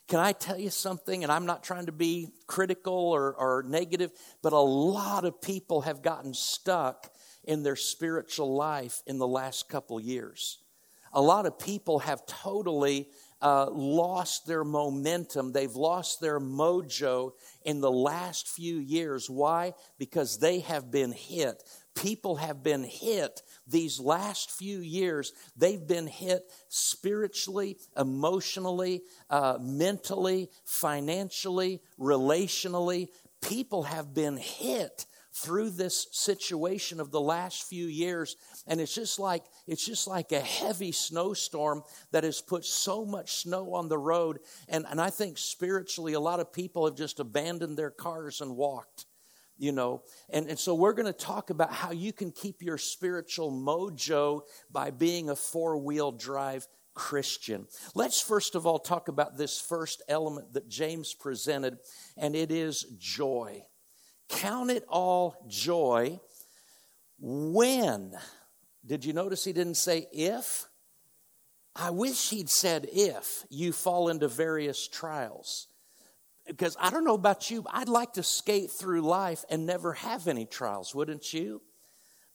Can 0.07 0.21
I 0.21 0.33
tell 0.33 0.59
you 0.59 0.71
something? 0.71 1.25
And 1.25 1.33
I'm 1.33 1.47
not 1.47 1.65
trying 1.65 1.87
to 1.87 1.93
be 1.93 2.29
critical 2.47 2.95
or, 2.95 3.35
or 3.35 3.65
negative, 3.67 4.13
but 4.41 4.53
a 4.53 4.59
lot 4.59 5.25
of 5.25 5.43
people 5.43 5.83
have 5.83 6.01
gotten 6.01 6.33
stuck 6.33 7.13
in 7.43 7.65
their 7.65 7.77
spiritual 7.77 8.55
life 8.55 9.03
in 9.07 9.19
the 9.19 9.27
last 9.27 9.69
couple 9.69 10.01
years. 10.01 10.59
A 11.13 11.21
lot 11.21 11.45
of 11.45 11.59
people 11.59 11.99
have 12.01 12.25
totally 12.27 13.09
uh, 13.41 13.71
lost 13.71 14.47
their 14.47 14.65
momentum. 14.65 15.53
They've 15.53 15.75
lost 15.75 16.21
their 16.21 16.41
mojo 16.41 17.33
in 17.65 17.81
the 17.81 17.91
last 17.91 18.49
few 18.49 18.79
years. 18.79 19.31
Why? 19.31 19.75
Because 19.99 20.39
they 20.39 20.61
have 20.61 20.91
been 20.91 21.13
hit. 21.13 21.63
People 21.95 22.37
have 22.37 22.63
been 22.63 22.85
hit 22.85 23.43
these 23.67 23.99
last 23.99 24.53
few 24.53 24.79
years. 24.79 25.33
They've 25.57 25.85
been 25.85 26.07
hit 26.07 26.45
spiritually, 26.69 27.79
emotionally, 27.97 29.03
uh, 29.31 29.59
mentally, 29.61 30.51
financially, 30.65 31.81
relationally. 31.99 33.09
People 33.41 33.85
have 33.85 34.15
been 34.15 34.37
hit 34.37 35.07
through 35.43 35.71
this 35.71 36.07
situation 36.13 37.01
of 37.01 37.11
the 37.11 37.21
last 37.21 37.65
few 37.65 37.87
years 37.87 38.37
and 38.67 38.81
it's 38.81 38.95
just 38.95 39.19
like 39.19 39.45
it's 39.67 39.85
just 39.85 40.07
like 40.07 40.33
a 40.33 40.41
heavy 40.41 40.93
snowstorm 40.93 41.83
that 42.13 42.25
has 42.25 42.41
put 42.41 42.65
so 42.65 43.05
much 43.05 43.37
snow 43.37 43.75
on 43.75 43.89
the 43.89 43.99
road 43.99 44.39
and, 44.69 44.85
and 44.91 45.01
i 45.01 45.11
think 45.11 45.39
spiritually 45.39 46.13
a 46.13 46.21
lot 46.21 46.41
of 46.41 46.53
people 46.53 46.85
have 46.85 46.97
just 46.97 47.21
abandoned 47.21 47.77
their 47.77 47.91
cars 47.91 48.41
and 48.41 48.57
walked 48.57 49.07
you 49.61 49.73
know? 49.73 50.03
And, 50.31 50.49
and 50.49 50.59
so 50.59 50.73
we're 50.75 50.93
going 50.93 51.07
to 51.07 51.13
talk 51.13 51.51
about 51.51 51.73
how 51.73 51.91
you 51.91 52.13
can 52.13 52.31
keep 52.31 52.63
your 52.63 52.79
spiritual 52.79 53.51
mojo 53.51 54.43
by 54.71 54.91
being 54.91 55.31
a 55.31 55.37
four-wheel 55.37 56.13
drive 56.13 56.67
christian. 56.95 57.67
Let's 57.95 58.21
first 58.21 58.57
of 58.57 58.67
all 58.67 58.79
talk 58.81 59.09
about 59.09 59.37
this 59.37 59.61
first 59.61 60.03
element 60.09 60.53
that 60.55 60.69
james 60.69 61.15
presented 61.15 61.79
and 62.17 62.35
it 62.35 62.51
is 62.51 62.85
joy 62.99 63.63
Count 64.29 64.71
it 64.71 64.85
all 64.89 65.37
joy 65.49 66.21
when. 67.19 68.17
Did 68.85 69.05
you 69.05 69.13
notice 69.13 69.45
he 69.45 69.53
didn't 69.53 69.77
say 69.77 70.07
if? 70.13 70.67
I 71.75 71.91
wish 71.91 72.31
he'd 72.31 72.51
said 72.51 72.89
if 72.93 73.45
you 73.51 73.73
fall 73.73 74.09
into 74.09 74.29
various 74.29 74.89
trials. 74.89 75.69
Because 76.47 76.77
I 76.81 76.91
don't 76.91 77.05
know 77.05 77.15
about 77.15 77.51
you, 77.51 77.65
I'd 77.71 77.89
like 77.89 78.15
to 78.15 78.23
skate 78.23 78.71
through 78.71 79.03
life 79.03 79.45
and 79.51 79.67
never 79.67 79.93
have 79.93 80.27
any 80.27 80.47
trials, 80.47 80.95
wouldn't 80.95 81.33
you? 81.33 81.63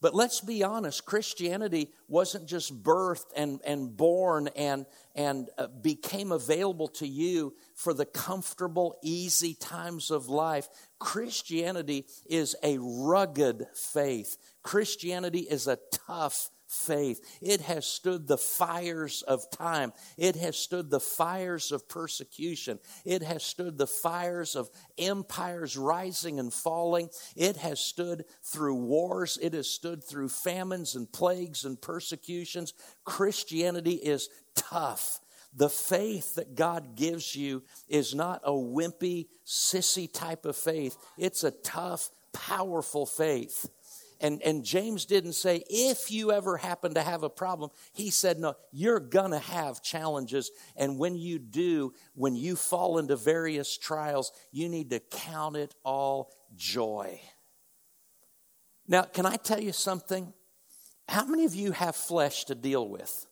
But 0.03 0.13
let's 0.13 0.41
be 0.41 0.63
honest, 0.63 1.05
Christianity 1.05 1.89
wasn't 2.10 2.45
just 2.45 2.83
birthed 2.83 3.27
and, 3.38 3.62
and 3.65 3.95
born 3.95 4.50
and, 4.50 4.86
and 5.15 5.50
uh, 5.57 5.67
became 5.67 6.33
available 6.33 6.89
to 6.89 7.07
you 7.07 7.53
for 7.74 7.93
the 7.93 8.05
comfortable, 8.05 9.00
easy 9.01 9.53
times 9.53 10.12
of 10.12 10.27
life. 10.27 10.67
Christianity 11.00 12.05
is 12.25 12.53
a 12.62 12.79
rugged 12.81 13.65
faith. 13.74 14.36
Christianity 14.62 15.48
is 15.50 15.67
a 15.67 15.79
tough 16.05 16.50
faith. 16.74 17.39
It 17.42 17.62
has 17.62 17.86
stood 17.86 18.27
the 18.27 18.38
fires 18.38 19.22
of 19.22 19.50
time. 19.51 19.94
It 20.18 20.36
has 20.38 20.58
stood 20.58 20.89
the 20.89 21.00
fires 21.00 21.72
of 21.72 21.88
persecution. 21.88 22.80
It 23.06 23.22
has 23.22 23.44
stood 23.44 23.77
the 23.77 23.88
fires 23.88 24.56
of 24.56 24.70
empires 24.98 25.77
rising 25.77 26.39
and 26.39 26.53
falling. 26.53 27.10
It 27.36 27.58
has 27.58 27.80
stood 27.80 28.25
through 28.44 28.75
wars. 28.75 29.38
It 29.42 29.53
has 29.53 29.70
stood 29.70 30.03
through 30.03 30.30
famines 30.30 30.96
and 30.96 31.12
plagues 31.12 31.65
and 31.65 31.82
persecutions. 31.82 32.74
Christianity 33.03 33.96
is 33.96 34.30
tough. 34.56 35.20
The 35.56 35.70
faith 35.70 36.36
that 36.36 36.56
God 36.56 36.96
gives 36.96 37.36
you 37.36 37.63
is 37.88 38.15
not 38.15 38.42
a 38.44 38.51
wimpy, 38.51 39.27
sissy 39.46 40.12
type 40.12 40.46
of 40.46 40.56
faith. 40.56 40.98
It's 41.18 41.44
a 41.44 41.51
tough, 41.51 42.10
powerful 42.34 43.06
faith. 43.06 43.70
And, 44.24 44.42
and 44.42 44.63
James 44.63 45.03
didn't 45.03 45.34
say, 45.34 45.65
if 45.70 46.10
you 46.10 46.32
ever 46.32 46.56
happen 46.56 46.94
to 46.94 47.01
have 47.01 47.24
a 47.24 47.30
problem. 47.30 47.72
He 47.92 48.10
said, 48.10 48.39
no, 48.39 48.56
you're 48.72 49.01
going 49.01 49.32
to 49.32 49.39
have 49.39 49.84
challenges. 49.84 50.50
And 50.77 50.98
when 50.98 51.18
you 51.18 51.38
do, 51.38 51.94
when 52.15 52.34
you 52.34 52.56
fall 52.56 53.00
into 53.00 53.18
various 53.18 53.77
trials, 53.77 54.32
you 54.51 54.70
need 54.70 54.92
to 54.92 55.01
count 55.01 55.58
it 55.58 55.75
all 55.84 56.32
joy. 56.56 57.20
Now, 58.88 59.01
can 59.01 59.25
I 59.25 59.36
tell 59.36 59.60
you 59.60 59.74
something? 59.74 60.32
How 61.10 61.25
many 61.25 61.44
of 61.44 61.53
you 61.53 61.74
have 61.74 61.96
flesh 61.96 62.46
to 62.46 62.56
deal 62.56 62.88
with? 62.88 63.25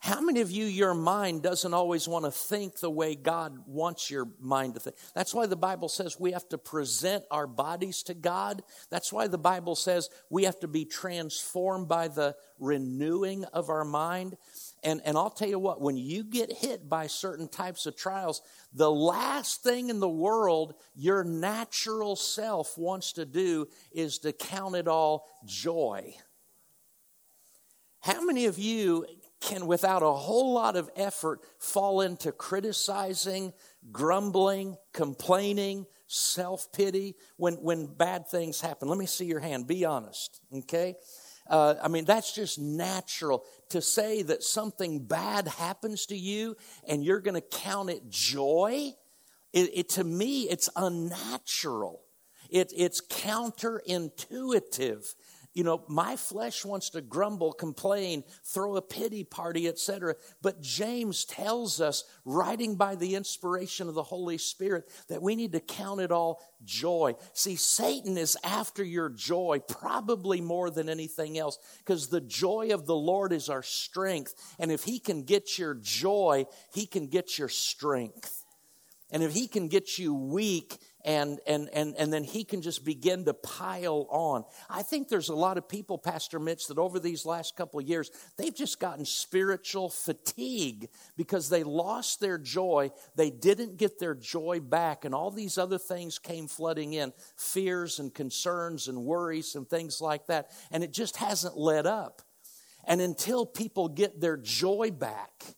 How 0.00 0.20
many 0.20 0.40
of 0.40 0.50
you, 0.50 0.66
your 0.66 0.94
mind 0.94 1.42
doesn't 1.42 1.72
always 1.72 2.06
want 2.06 2.26
to 2.26 2.30
think 2.30 2.78
the 2.78 2.90
way 2.90 3.14
God 3.14 3.58
wants 3.66 4.10
your 4.10 4.28
mind 4.38 4.74
to 4.74 4.80
think? 4.80 4.96
That's 5.14 5.34
why 5.34 5.46
the 5.46 5.56
Bible 5.56 5.88
says 5.88 6.20
we 6.20 6.32
have 6.32 6.48
to 6.50 6.58
present 6.58 7.24
our 7.30 7.46
bodies 7.46 8.02
to 8.04 8.14
God. 8.14 8.62
That's 8.90 9.12
why 9.12 9.26
the 9.26 9.38
Bible 9.38 9.74
says 9.74 10.10
we 10.30 10.44
have 10.44 10.60
to 10.60 10.68
be 10.68 10.84
transformed 10.84 11.88
by 11.88 12.08
the 12.08 12.36
renewing 12.58 13.44
of 13.46 13.70
our 13.70 13.84
mind. 13.84 14.36
And, 14.82 15.00
and 15.04 15.16
I'll 15.16 15.30
tell 15.30 15.48
you 15.48 15.58
what, 15.58 15.80
when 15.80 15.96
you 15.96 16.22
get 16.22 16.52
hit 16.52 16.88
by 16.88 17.06
certain 17.06 17.48
types 17.48 17.86
of 17.86 17.96
trials, 17.96 18.42
the 18.72 18.90
last 18.90 19.62
thing 19.62 19.88
in 19.88 19.98
the 19.98 20.08
world 20.08 20.74
your 20.94 21.24
natural 21.24 22.16
self 22.16 22.76
wants 22.76 23.14
to 23.14 23.24
do 23.24 23.66
is 23.92 24.18
to 24.18 24.32
count 24.32 24.76
it 24.76 24.88
all 24.88 25.26
joy. 25.46 26.14
How 28.00 28.24
many 28.24 28.46
of 28.46 28.58
you 28.58 29.04
can, 29.40 29.66
without 29.66 30.02
a 30.02 30.12
whole 30.12 30.54
lot 30.54 30.76
of 30.76 30.90
effort, 30.96 31.40
fall 31.58 32.00
into 32.00 32.32
criticizing, 32.32 33.52
grumbling, 33.92 34.76
complaining, 34.92 35.86
self 36.06 36.72
pity 36.72 37.14
when, 37.36 37.54
when 37.54 37.86
bad 37.86 38.28
things 38.28 38.60
happen. 38.60 38.88
Let 38.88 38.98
me 38.98 39.06
see 39.06 39.26
your 39.26 39.40
hand. 39.40 39.66
Be 39.66 39.84
honest, 39.84 40.40
okay? 40.52 40.96
Uh, 41.48 41.74
I 41.82 41.88
mean, 41.88 42.04
that's 42.04 42.34
just 42.34 42.58
natural 42.58 43.44
to 43.70 43.80
say 43.80 44.22
that 44.22 44.42
something 44.42 45.04
bad 45.04 45.46
happens 45.46 46.06
to 46.06 46.16
you 46.16 46.56
and 46.88 47.04
you're 47.04 47.20
going 47.20 47.40
to 47.40 47.40
count 47.40 47.90
it 47.90 48.08
joy. 48.08 48.92
It, 49.52 49.70
it, 49.72 49.88
to 49.90 50.04
me, 50.04 50.42
it's 50.42 50.68
unnatural. 50.74 52.02
It, 52.50 52.72
it's 52.76 53.00
counterintuitive 53.00 55.14
you 55.56 55.64
know, 55.64 55.82
my 55.88 56.16
flesh 56.16 56.66
wants 56.66 56.90
to 56.90 57.00
grumble, 57.00 57.50
complain, 57.50 58.24
throw 58.44 58.76
a 58.76 58.82
pity 58.82 59.24
party, 59.24 59.66
etc. 59.66 60.14
But 60.42 60.60
James 60.60 61.24
tells 61.24 61.80
us, 61.80 62.04
writing 62.26 62.76
by 62.76 62.94
the 62.94 63.14
inspiration 63.14 63.88
of 63.88 63.94
the 63.94 64.02
Holy 64.02 64.36
Spirit, 64.36 64.84
that 65.08 65.22
we 65.22 65.34
need 65.34 65.52
to 65.52 65.60
count 65.60 66.02
it 66.02 66.12
all 66.12 66.42
joy. 66.62 67.14
See, 67.32 67.56
Satan 67.56 68.18
is 68.18 68.36
after 68.44 68.84
your 68.84 69.08
joy 69.08 69.60
probably 69.66 70.42
more 70.42 70.68
than 70.68 70.90
anything 70.90 71.38
else 71.38 71.58
because 71.78 72.08
the 72.08 72.20
joy 72.20 72.74
of 72.74 72.84
the 72.84 72.94
Lord 72.94 73.32
is 73.32 73.48
our 73.48 73.62
strength. 73.62 74.34
And 74.58 74.70
if 74.70 74.84
he 74.84 74.98
can 74.98 75.22
get 75.22 75.58
your 75.58 75.72
joy, 75.72 76.44
he 76.74 76.84
can 76.84 77.06
get 77.06 77.38
your 77.38 77.48
strength. 77.48 78.44
And 79.10 79.22
if 79.22 79.32
he 79.32 79.48
can 79.48 79.68
get 79.68 79.98
you 79.98 80.12
weak, 80.12 80.76
and, 81.06 81.38
and, 81.46 81.70
and, 81.72 81.94
and 81.96 82.12
then 82.12 82.24
he 82.24 82.42
can 82.42 82.60
just 82.60 82.84
begin 82.84 83.24
to 83.26 83.32
pile 83.32 84.08
on. 84.10 84.44
I 84.68 84.82
think 84.82 85.08
there's 85.08 85.28
a 85.28 85.36
lot 85.36 85.56
of 85.56 85.68
people, 85.68 85.98
Pastor 85.98 86.40
Mitch, 86.40 86.66
that 86.66 86.78
over 86.78 86.98
these 86.98 87.24
last 87.24 87.54
couple 87.56 87.78
of 87.78 87.86
years, 87.86 88.10
they've 88.36 88.54
just 88.54 88.80
gotten 88.80 89.04
spiritual 89.04 89.88
fatigue 89.88 90.88
because 91.16 91.48
they 91.48 91.62
lost 91.62 92.18
their 92.18 92.38
joy. 92.38 92.90
They 93.14 93.30
didn't 93.30 93.76
get 93.76 94.00
their 94.00 94.16
joy 94.16 94.58
back, 94.58 95.04
and 95.04 95.14
all 95.14 95.30
these 95.30 95.58
other 95.58 95.78
things 95.78 96.18
came 96.18 96.48
flooding 96.48 96.94
in 96.94 97.12
fears 97.36 98.00
and 98.00 98.12
concerns 98.12 98.88
and 98.88 99.04
worries 99.04 99.54
and 99.54 99.70
things 99.70 100.00
like 100.00 100.26
that. 100.26 100.50
And 100.72 100.82
it 100.82 100.92
just 100.92 101.16
hasn't 101.18 101.56
let 101.56 101.86
up. 101.86 102.22
And 102.84 103.00
until 103.00 103.46
people 103.46 103.88
get 103.88 104.20
their 104.20 104.36
joy 104.36 104.90
back, 104.90 105.55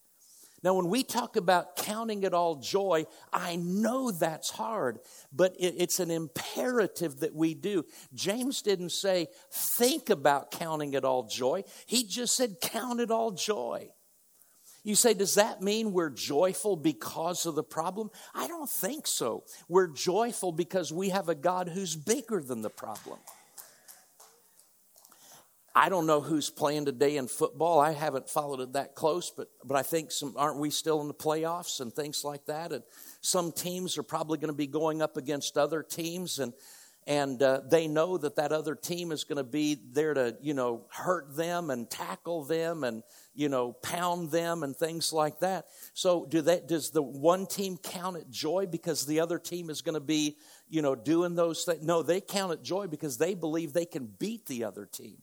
now, 0.68 0.74
when 0.74 0.90
we 0.90 1.02
talk 1.02 1.36
about 1.36 1.76
counting 1.76 2.24
it 2.24 2.34
all 2.34 2.56
joy, 2.56 3.06
I 3.32 3.56
know 3.56 4.10
that's 4.10 4.50
hard, 4.50 4.98
but 5.32 5.56
it's 5.58 5.98
an 5.98 6.10
imperative 6.10 7.20
that 7.20 7.34
we 7.34 7.54
do. 7.54 7.86
James 8.12 8.60
didn't 8.60 8.92
say, 8.92 9.28
think 9.50 10.10
about 10.10 10.50
counting 10.50 10.92
it 10.92 11.06
all 11.06 11.22
joy. 11.26 11.64
He 11.86 12.04
just 12.04 12.36
said, 12.36 12.56
count 12.60 13.00
it 13.00 13.10
all 13.10 13.30
joy. 13.30 13.88
You 14.84 14.94
say, 14.94 15.14
does 15.14 15.36
that 15.36 15.62
mean 15.62 15.94
we're 15.94 16.10
joyful 16.10 16.76
because 16.76 17.46
of 17.46 17.54
the 17.54 17.62
problem? 17.62 18.10
I 18.34 18.46
don't 18.46 18.68
think 18.68 19.06
so. 19.06 19.44
We're 19.70 19.88
joyful 19.88 20.52
because 20.52 20.92
we 20.92 21.08
have 21.08 21.30
a 21.30 21.34
God 21.34 21.70
who's 21.70 21.96
bigger 21.96 22.42
than 22.42 22.60
the 22.60 22.68
problem. 22.68 23.20
I 25.78 25.90
don't 25.90 26.06
know 26.06 26.20
who's 26.20 26.50
playing 26.50 26.86
today 26.86 27.18
in 27.18 27.28
football. 27.28 27.78
I 27.78 27.92
haven't 27.92 28.28
followed 28.28 28.58
it 28.58 28.72
that 28.72 28.96
close, 28.96 29.30
but 29.30 29.46
but 29.64 29.76
I 29.76 29.82
think 29.82 30.10
some 30.10 30.34
aren't 30.36 30.58
we 30.58 30.70
still 30.70 31.00
in 31.02 31.06
the 31.06 31.14
playoffs 31.14 31.78
and 31.78 31.94
things 31.94 32.24
like 32.24 32.46
that. 32.46 32.72
And 32.72 32.82
some 33.20 33.52
teams 33.52 33.96
are 33.96 34.02
probably 34.02 34.38
going 34.38 34.50
to 34.50 34.56
be 34.56 34.66
going 34.66 35.00
up 35.00 35.16
against 35.16 35.56
other 35.56 35.84
teams, 35.84 36.40
and 36.40 36.52
and 37.06 37.40
uh, 37.44 37.60
they 37.70 37.86
know 37.86 38.18
that 38.18 38.34
that 38.34 38.50
other 38.50 38.74
team 38.74 39.12
is 39.12 39.22
going 39.22 39.36
to 39.36 39.44
be 39.44 39.78
there 39.92 40.14
to 40.14 40.36
you 40.40 40.52
know 40.52 40.84
hurt 40.90 41.36
them 41.36 41.70
and 41.70 41.88
tackle 41.88 42.42
them 42.42 42.82
and 42.82 43.04
you 43.36 43.48
know 43.48 43.72
pound 43.74 44.32
them 44.32 44.64
and 44.64 44.74
things 44.74 45.12
like 45.12 45.38
that. 45.38 45.66
So 45.94 46.26
do 46.26 46.40
that? 46.40 46.66
Does 46.66 46.90
the 46.90 47.02
one 47.02 47.46
team 47.46 47.76
count 47.76 48.16
it 48.16 48.28
joy 48.30 48.66
because 48.66 49.06
the 49.06 49.20
other 49.20 49.38
team 49.38 49.70
is 49.70 49.80
going 49.82 49.94
to 49.94 50.00
be 50.00 50.38
you 50.68 50.82
know 50.82 50.96
doing 50.96 51.36
those 51.36 51.62
things? 51.62 51.84
No, 51.84 52.02
they 52.02 52.20
count 52.20 52.52
it 52.52 52.64
joy 52.64 52.88
because 52.88 53.16
they 53.16 53.34
believe 53.34 53.72
they 53.72 53.86
can 53.86 54.06
beat 54.06 54.44
the 54.46 54.64
other 54.64 54.84
team. 54.84 55.18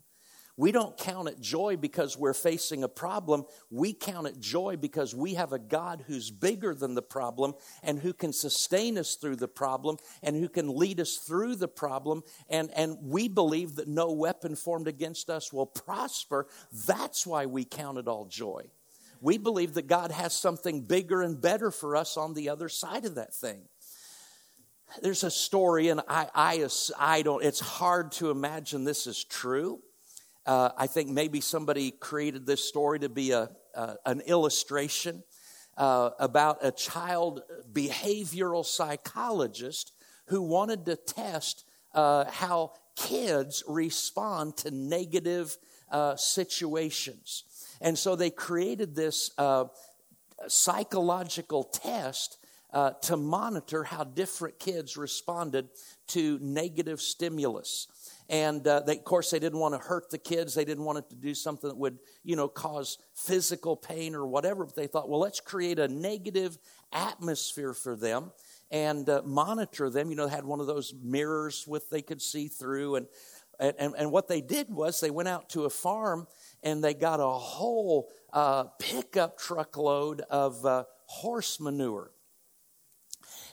We 0.57 0.71
don't 0.71 0.97
count 0.97 1.27
it 1.27 1.41
joy 1.41 1.75
because 1.75 2.17
we're 2.17 2.33
facing 2.33 2.83
a 2.83 2.87
problem. 2.87 3.43
We 3.69 3.91
count 3.91 4.27
it 4.27 4.39
joy 4.39 4.77
because 4.77 5.13
we 5.13 5.33
have 5.33 5.51
a 5.51 5.59
God 5.59 6.05
who's 6.07 6.31
bigger 6.31 6.73
than 6.73 6.95
the 6.95 7.01
problem 7.01 7.55
and 7.83 7.99
who 7.99 8.13
can 8.13 8.31
sustain 8.31 8.97
us 8.97 9.15
through 9.15 9.35
the 9.35 9.49
problem 9.49 9.97
and 10.23 10.35
who 10.37 10.47
can 10.47 10.69
lead 10.69 11.01
us 11.01 11.17
through 11.17 11.55
the 11.55 11.67
problem. 11.67 12.23
And, 12.49 12.71
and 12.71 12.97
we 13.01 13.27
believe 13.27 13.75
that 13.75 13.89
no 13.89 14.13
weapon 14.13 14.55
formed 14.55 14.87
against 14.87 15.29
us 15.29 15.51
will 15.51 15.65
prosper. 15.65 16.47
That's 16.87 17.27
why 17.27 17.47
we 17.47 17.65
count 17.65 17.97
it 17.97 18.07
all 18.07 18.25
joy. 18.25 18.63
We 19.19 19.37
believe 19.37 19.73
that 19.73 19.87
God 19.87 20.11
has 20.11 20.33
something 20.33 20.81
bigger 20.81 21.21
and 21.21 21.41
better 21.41 21.69
for 21.69 21.97
us 21.97 22.15
on 22.15 22.33
the 22.33 22.47
other 22.47 22.69
side 22.69 23.03
of 23.03 23.15
that 23.15 23.33
thing 23.33 23.63
there's 25.01 25.23
a 25.23 25.31
story 25.31 25.89
and 25.89 25.99
I, 26.07 26.27
I, 26.33 26.67
I 26.97 27.21
don't 27.23 27.43
it's 27.43 27.59
hard 27.59 28.11
to 28.13 28.29
imagine 28.29 28.83
this 28.83 29.07
is 29.07 29.23
true 29.23 29.81
uh, 30.45 30.69
I 30.77 30.87
think 30.87 31.09
maybe 31.09 31.41
somebody 31.41 31.91
created 31.91 32.45
this 32.45 32.63
story 32.63 32.99
to 32.99 33.09
be 33.09 33.31
a, 33.31 33.49
uh, 33.73 33.95
an 34.05 34.21
illustration 34.21 35.23
uh, 35.77 36.11
about 36.19 36.59
a 36.61 36.71
child 36.71 37.41
behavioral 37.73 38.65
psychologist 38.65 39.91
who 40.27 40.41
wanted 40.41 40.85
to 40.85 40.95
test 40.95 41.65
uh, 41.93 42.25
how 42.29 42.73
kids 42.95 43.63
respond 43.67 44.55
to 44.57 44.71
negative 44.71 45.57
uh, 45.91 46.15
situations. 46.15 47.43
And 47.81 47.97
so 47.97 48.15
they 48.15 48.29
created 48.29 48.95
this 48.95 49.31
uh, 49.37 49.65
psychological 50.47 51.63
test 51.63 52.37
to 53.01 53.15
monitor 53.15 53.85
how 53.85 54.03
different 54.03 54.59
kids 54.59 54.97
responded 54.97 55.69
to 56.07 56.37
negative 56.41 56.99
stimulus. 56.99 57.87
And 58.27 58.67
uh, 58.67 58.79
they, 58.79 58.97
of 58.97 59.03
course, 59.03 59.29
they 59.29 59.39
didn't 59.39 59.59
want 59.59 59.73
to 59.75 59.87
hurt 59.87 60.09
the 60.09 60.17
kids. 60.17 60.55
They 60.55 60.65
didn't 60.65 60.83
want 60.83 60.97
it 60.97 61.09
to 61.09 61.15
do 61.15 61.35
something 61.35 61.69
that 61.69 61.77
would, 61.77 61.99
you 62.23 62.35
know, 62.35 62.47
cause 62.47 62.97
physical 63.13 63.75
pain 63.75 64.15
or 64.15 64.25
whatever. 64.25 64.65
But 64.65 64.75
they 64.75 64.87
thought, 64.87 65.09
well, 65.09 65.19
let's 65.19 65.39
create 65.39 65.77
a 65.77 65.87
negative 65.87 66.57
atmosphere 66.91 67.73
for 67.73 67.95
them 67.95 68.31
and 68.71 69.07
uh, 69.07 69.21
monitor 69.25 69.89
them. 69.89 70.09
You 70.09 70.15
know, 70.15 70.25
they 70.25 70.33
had 70.33 70.45
one 70.45 70.59
of 70.59 70.67
those 70.67 70.93
mirrors 71.03 71.65
with 71.67 71.89
they 71.89 72.01
could 72.01 72.21
see 72.21 72.47
through. 72.47 72.95
And 72.95 73.07
And, 73.59 73.73
and, 73.79 73.93
and, 73.97 74.11
what 74.11 74.27
they 74.27 74.41
did 74.41 74.69
was 74.69 74.99
they 74.99 75.11
went 75.11 75.29
out 75.29 75.49
to 75.51 75.63
a 75.63 75.69
farm 75.69 76.27
and 76.61 76.83
they 76.83 76.93
got 76.93 77.19
a 77.21 77.29
whole 77.29 78.09
uh, 78.33 78.65
pickup 78.79 79.37
truckload 79.37 80.21
of 80.29 80.65
uh, 80.65 80.83
horse 81.05 81.59
manure. 81.59 82.11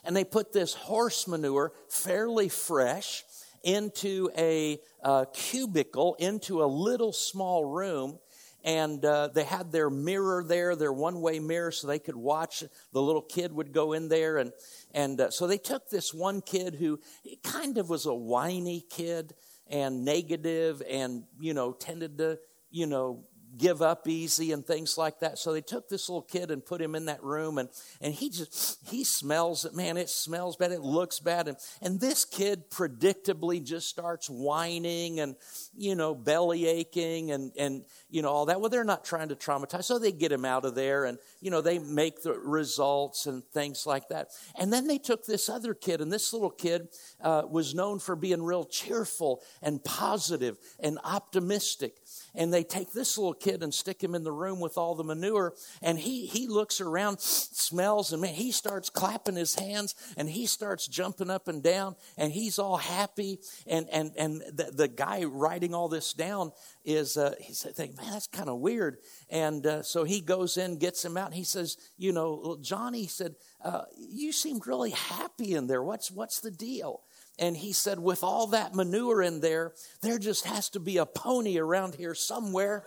And 0.02 0.16
they 0.16 0.24
put 0.24 0.52
this 0.52 0.74
horse 0.74 1.28
manure, 1.28 1.72
fairly 1.88 2.48
fresh, 2.48 3.24
into 3.62 4.31
a 4.37 4.81
uh, 5.03 5.25
cubicle, 5.33 6.14
into 6.18 6.62
a 6.62 6.66
little 6.66 7.12
small 7.12 7.64
room 7.64 8.18
and 8.64 9.05
uh, 9.05 9.29
they 9.29 9.44
had 9.44 9.72
their 9.72 9.90
mirror 9.90 10.44
there, 10.44 10.77
their 10.77 10.92
one-way 10.92 11.38
mirror, 11.40 11.70
so 11.70 11.87
they 11.87 11.98
could 11.98 12.16
watch. 12.16 12.62
The 12.92 13.03
little 13.03 13.22
kid 13.22 13.53
would 13.53 13.72
go 13.72 13.92
in 13.92 14.09
there, 14.09 14.38
and 14.38 14.53
and 14.92 15.20
uh, 15.20 15.31
so 15.31 15.46
they 15.46 15.59
took 15.59 15.88
this 15.88 16.14
one 16.14 16.40
kid 16.40 16.77
who 16.77 17.01
kind 17.42 17.79
of 17.79 17.88
was 17.88 18.07
a 18.07 18.14
whiny 18.14 18.85
kid 18.88 19.35
and 19.68 20.05
negative, 20.05 20.83
and 20.88 21.25
you 21.40 21.55
know 21.55 21.72
tended 21.72 22.18
to 22.18 22.38
you 22.70 22.87
know 22.87 23.25
give 23.56 23.82
up 23.82 24.08
easy 24.08 24.52
and 24.52 24.66
things 24.66 24.96
like 24.96 25.20
that. 25.20 25.38
So 25.38 25.52
they 25.52 25.60
took 25.60 25.88
this 25.88 26.08
little 26.08 26.22
kid 26.22 26.50
and 26.50 26.64
put 26.64 26.80
him 26.80 26.94
in 26.94 27.06
that 27.06 27.22
room 27.22 27.58
and, 27.58 27.68
and 28.00 28.14
he 28.14 28.30
just, 28.30 28.78
he 28.88 29.04
smells 29.04 29.64
it, 29.64 29.74
man, 29.74 29.96
it 29.96 30.08
smells 30.08 30.56
bad, 30.56 30.72
it 30.72 30.80
looks 30.80 31.20
bad. 31.20 31.48
And, 31.48 31.56
and 31.80 32.00
this 32.00 32.24
kid 32.24 32.70
predictably 32.70 33.62
just 33.62 33.88
starts 33.88 34.28
whining 34.28 35.20
and, 35.20 35.36
you 35.76 35.94
know, 35.94 36.14
belly 36.14 36.66
aching 36.66 37.30
and, 37.30 37.52
and, 37.58 37.84
you 38.08 38.22
know, 38.22 38.30
all 38.30 38.46
that. 38.46 38.60
Well, 38.60 38.70
they're 38.70 38.84
not 38.84 39.04
trying 39.04 39.28
to 39.28 39.36
traumatize. 39.36 39.84
So 39.84 39.98
they 39.98 40.12
get 40.12 40.32
him 40.32 40.44
out 40.44 40.64
of 40.64 40.74
there 40.74 41.04
and, 41.04 41.18
you 41.40 41.50
know, 41.50 41.60
they 41.60 41.78
make 41.78 42.22
the 42.22 42.32
results 42.32 43.26
and 43.26 43.44
things 43.44 43.86
like 43.86 44.08
that. 44.08 44.28
And 44.58 44.72
then 44.72 44.86
they 44.86 44.98
took 44.98 45.26
this 45.26 45.48
other 45.48 45.74
kid 45.74 46.00
and 46.00 46.12
this 46.12 46.32
little 46.32 46.50
kid 46.50 46.88
uh, 47.20 47.42
was 47.48 47.74
known 47.74 47.98
for 47.98 48.16
being 48.16 48.42
real 48.42 48.64
cheerful 48.64 49.42
and 49.60 49.82
positive 49.84 50.56
and 50.80 50.98
optimistic 51.04 52.01
and 52.35 52.53
they 52.53 52.64
take 52.64 52.92
this 52.92 53.18
little 53.18 53.35
kid 53.35 53.62
and 53.62 53.73
stick 53.73 54.03
him 54.03 54.14
in 54.14 54.25
the 54.25 54.33
room 54.33 54.61
with 54.61 54.79
all 54.79 54.95
the 54.95 55.05
manure 55.05 55.55
and 55.83 55.99
he 55.99 56.27
he 56.27 56.47
looks 56.47 56.81
around 56.81 57.21
smells 57.21 58.12
and 58.12 58.23
man 58.23 58.35
he 58.35 58.51
starts 58.51 58.90
clapping 58.90 59.37
his 59.37 59.55
hands 59.55 59.95
and 60.16 60.29
he 60.29 60.47
starts 60.47 60.87
jumping 60.87 61.31
up 61.31 61.49
and 61.49 61.62
down 61.62 61.95
and 62.16 62.33
he's 62.33 62.59
all 62.59 62.77
happy 62.77 63.38
and 63.66 63.88
and 63.90 64.12
and 64.16 64.42
the, 64.53 64.71
the 64.73 64.88
guy 64.88 65.25
writing 65.25 65.75
all 65.75 65.88
this 65.88 66.12
down 66.12 66.53
is 66.85 67.16
uh, 67.16 67.35
he's 67.40 67.62
thinking 67.62 67.97
man 67.97 68.12
that's 68.12 68.27
kind 68.27 68.49
of 68.49 68.59
weird. 68.59 68.99
And 69.31 69.64
uh, 69.66 69.83
so 69.83 70.05
he 70.05 70.21
goes 70.21 70.57
in 70.57 70.79
gets 70.79 71.05
him 71.05 71.16
out 71.16 71.27
and 71.27 71.35
he 71.35 71.45
says 71.45 71.77
you 71.97 72.12
know 72.12 72.59
johnny 72.61 73.07
said 73.07 73.35
uh, 73.64 73.83
you 73.97 74.33
seemed 74.33 74.66
really 74.66 74.90
happy 74.90 75.55
in 75.55 75.66
there. 75.66 75.83
What's 75.83 76.11
what's 76.11 76.40
the 76.40 76.51
deal 76.51 77.03
and 77.38 77.57
he 77.57 77.73
said, 77.73 77.99
with 77.99 78.23
all 78.23 78.49
that 78.49 78.75
manure 78.75 79.23
in 79.23 79.40
there, 79.40 79.73
there 80.03 80.18
just 80.18 80.47
has 80.47 80.68
to 80.71 80.81
be 80.81 80.99
a 80.99 81.07
pony 81.07 81.59
around 81.59 81.95
here 81.95 82.14
somewhere. 82.14 82.85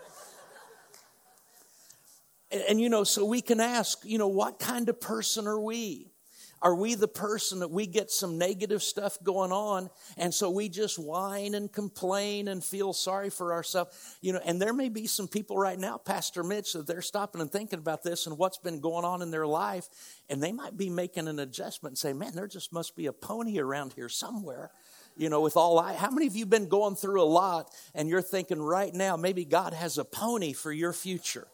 and, 2.51 2.61
and, 2.69 2.81
you 2.81 2.89
know, 2.89 3.03
so 3.03 3.25
we 3.25 3.41
can 3.41 3.59
ask, 3.59 3.99
you 4.05 4.17
know, 4.17 4.27
what 4.27 4.59
kind 4.59 4.87
of 4.87 5.01
person 5.01 5.47
are 5.47 5.59
we? 5.59 6.11
Are 6.61 6.75
we 6.75 6.95
the 6.95 7.07
person 7.07 7.59
that 7.59 7.69
we 7.69 7.85
get 7.85 8.09
some 8.09 8.37
negative 8.37 8.81
stuff 8.81 9.17
going 9.23 9.51
on 9.51 9.89
and 10.17 10.33
so 10.33 10.49
we 10.49 10.69
just 10.69 10.97
whine 10.97 11.53
and 11.53 11.71
complain 11.71 12.47
and 12.47 12.63
feel 12.63 12.93
sorry 12.93 13.29
for 13.29 13.53
ourselves? 13.53 14.17
You 14.21 14.33
know, 14.33 14.41
and 14.45 14.61
there 14.61 14.73
may 14.73 14.89
be 14.89 15.07
some 15.07 15.27
people 15.27 15.57
right 15.57 15.77
now, 15.77 15.97
Pastor 15.97 16.43
Mitch, 16.43 16.73
that 16.73 16.87
they're 16.87 17.01
stopping 17.01 17.41
and 17.41 17.51
thinking 17.51 17.79
about 17.79 18.03
this 18.03 18.25
and 18.25 18.37
what's 18.37 18.57
been 18.57 18.79
going 18.79 19.05
on 19.05 19.21
in 19.21 19.31
their 19.31 19.47
life, 19.47 19.87
and 20.29 20.41
they 20.41 20.51
might 20.51 20.77
be 20.77 20.89
making 20.89 21.27
an 21.27 21.39
adjustment 21.39 21.91
and 21.91 21.97
say, 21.97 22.13
man, 22.13 22.33
there 22.35 22.47
just 22.47 22.73
must 22.73 22.95
be 22.95 23.05
a 23.05 23.13
pony 23.13 23.59
around 23.59 23.93
here 23.93 24.09
somewhere 24.09 24.71
you 25.17 25.29
know, 25.29 25.41
with 25.41 25.55
all 25.55 25.79
I, 25.79 25.93
how 25.93 26.11
many 26.11 26.27
of 26.27 26.35
you 26.35 26.45
been 26.45 26.67
going 26.67 26.95
through 26.95 27.21
a 27.21 27.23
lot 27.23 27.71
and 27.93 28.09
you're 28.09 28.21
thinking 28.21 28.61
right 28.61 28.93
now, 28.93 29.15
maybe 29.15 29.45
God 29.45 29.73
has 29.73 29.97
a 29.97 30.03
pony 30.03 30.53
for 30.53 30.71
your 30.71 30.93
future? 30.93 31.47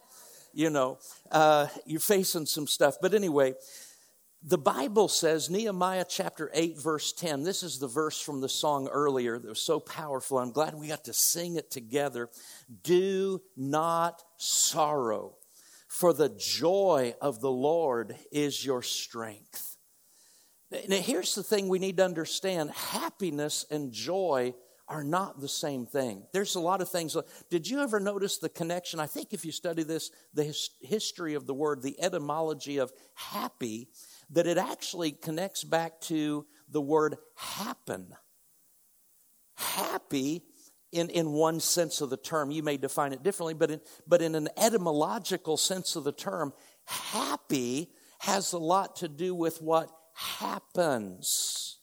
You 0.53 0.69
know, 0.69 0.97
uh, 1.31 1.67
you're 1.85 2.01
facing 2.01 2.45
some 2.45 2.67
stuff. 2.67 2.97
But 3.01 3.13
anyway, 3.13 3.53
the 4.43 4.57
Bible 4.57 5.07
says, 5.07 5.49
Nehemiah 5.49 6.05
chapter 6.07 6.49
8, 6.53 6.79
verse 6.79 7.13
10, 7.13 7.43
this 7.43 7.61
is 7.61 7.77
the 7.77 7.87
verse 7.87 8.19
from 8.19 8.41
the 8.41 8.49
song 8.49 8.87
earlier 8.87 9.37
that 9.37 9.47
was 9.47 9.61
so 9.61 9.79
powerful. 9.79 10.39
I'm 10.39 10.51
glad 10.51 10.73
we 10.73 10.87
got 10.87 11.03
to 11.05 11.13
sing 11.13 11.57
it 11.57 11.69
together. 11.69 12.29
Do 12.83 13.41
not 13.55 14.23
sorrow, 14.37 15.35
for 15.87 16.11
the 16.11 16.29
joy 16.29 17.13
of 17.21 17.39
the 17.39 17.51
Lord 17.51 18.15
is 18.31 18.65
your 18.65 18.81
strength. 18.81 19.77
Now, 20.87 20.97
here's 20.97 21.35
the 21.35 21.43
thing 21.43 21.67
we 21.67 21.79
need 21.79 21.97
to 21.97 22.05
understand 22.05 22.71
happiness 22.71 23.65
and 23.69 23.91
joy 23.91 24.55
are 24.87 25.03
not 25.03 25.39
the 25.39 25.47
same 25.47 25.85
thing. 25.85 26.23
There's 26.33 26.55
a 26.55 26.59
lot 26.59 26.81
of 26.81 26.89
things. 26.89 27.15
Did 27.49 27.69
you 27.69 27.81
ever 27.81 27.99
notice 27.99 28.37
the 28.39 28.49
connection? 28.49 28.99
I 28.99 29.05
think 29.05 29.33
if 29.33 29.45
you 29.45 29.51
study 29.51 29.83
this, 29.83 30.11
the 30.33 30.53
history 30.81 31.35
of 31.35 31.45
the 31.45 31.53
word, 31.53 31.81
the 31.81 32.01
etymology 32.01 32.77
of 32.77 32.91
happy, 33.13 33.87
that 34.31 34.47
it 34.47 34.57
actually 34.57 35.11
connects 35.11 35.63
back 35.63 35.99
to 36.01 36.45
the 36.69 36.81
word 36.81 37.17
happen. 37.35 38.13
Happy 39.55 40.43
in, 40.91 41.09
in 41.09 41.31
one 41.31 41.59
sense 41.59 42.01
of 42.01 42.09
the 42.09 42.17
term. 42.17 42.51
You 42.51 42.63
may 42.63 42.77
define 42.77 43.13
it 43.13 43.23
differently, 43.23 43.53
but 43.53 43.71
in, 43.71 43.81
but 44.07 44.21
in 44.21 44.35
an 44.35 44.49
etymological 44.57 45.57
sense 45.57 45.95
of 45.95 46.03
the 46.03 46.11
term, 46.11 46.53
happy 46.85 47.91
has 48.19 48.53
a 48.53 48.57
lot 48.57 48.97
to 48.97 49.07
do 49.07 49.33
with 49.35 49.61
what 49.61 49.89
happens. 50.13 51.79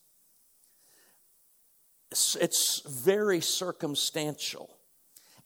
It's, 2.10 2.36
it's 2.36 2.82
very 3.04 3.40
circumstantial. 3.40 4.70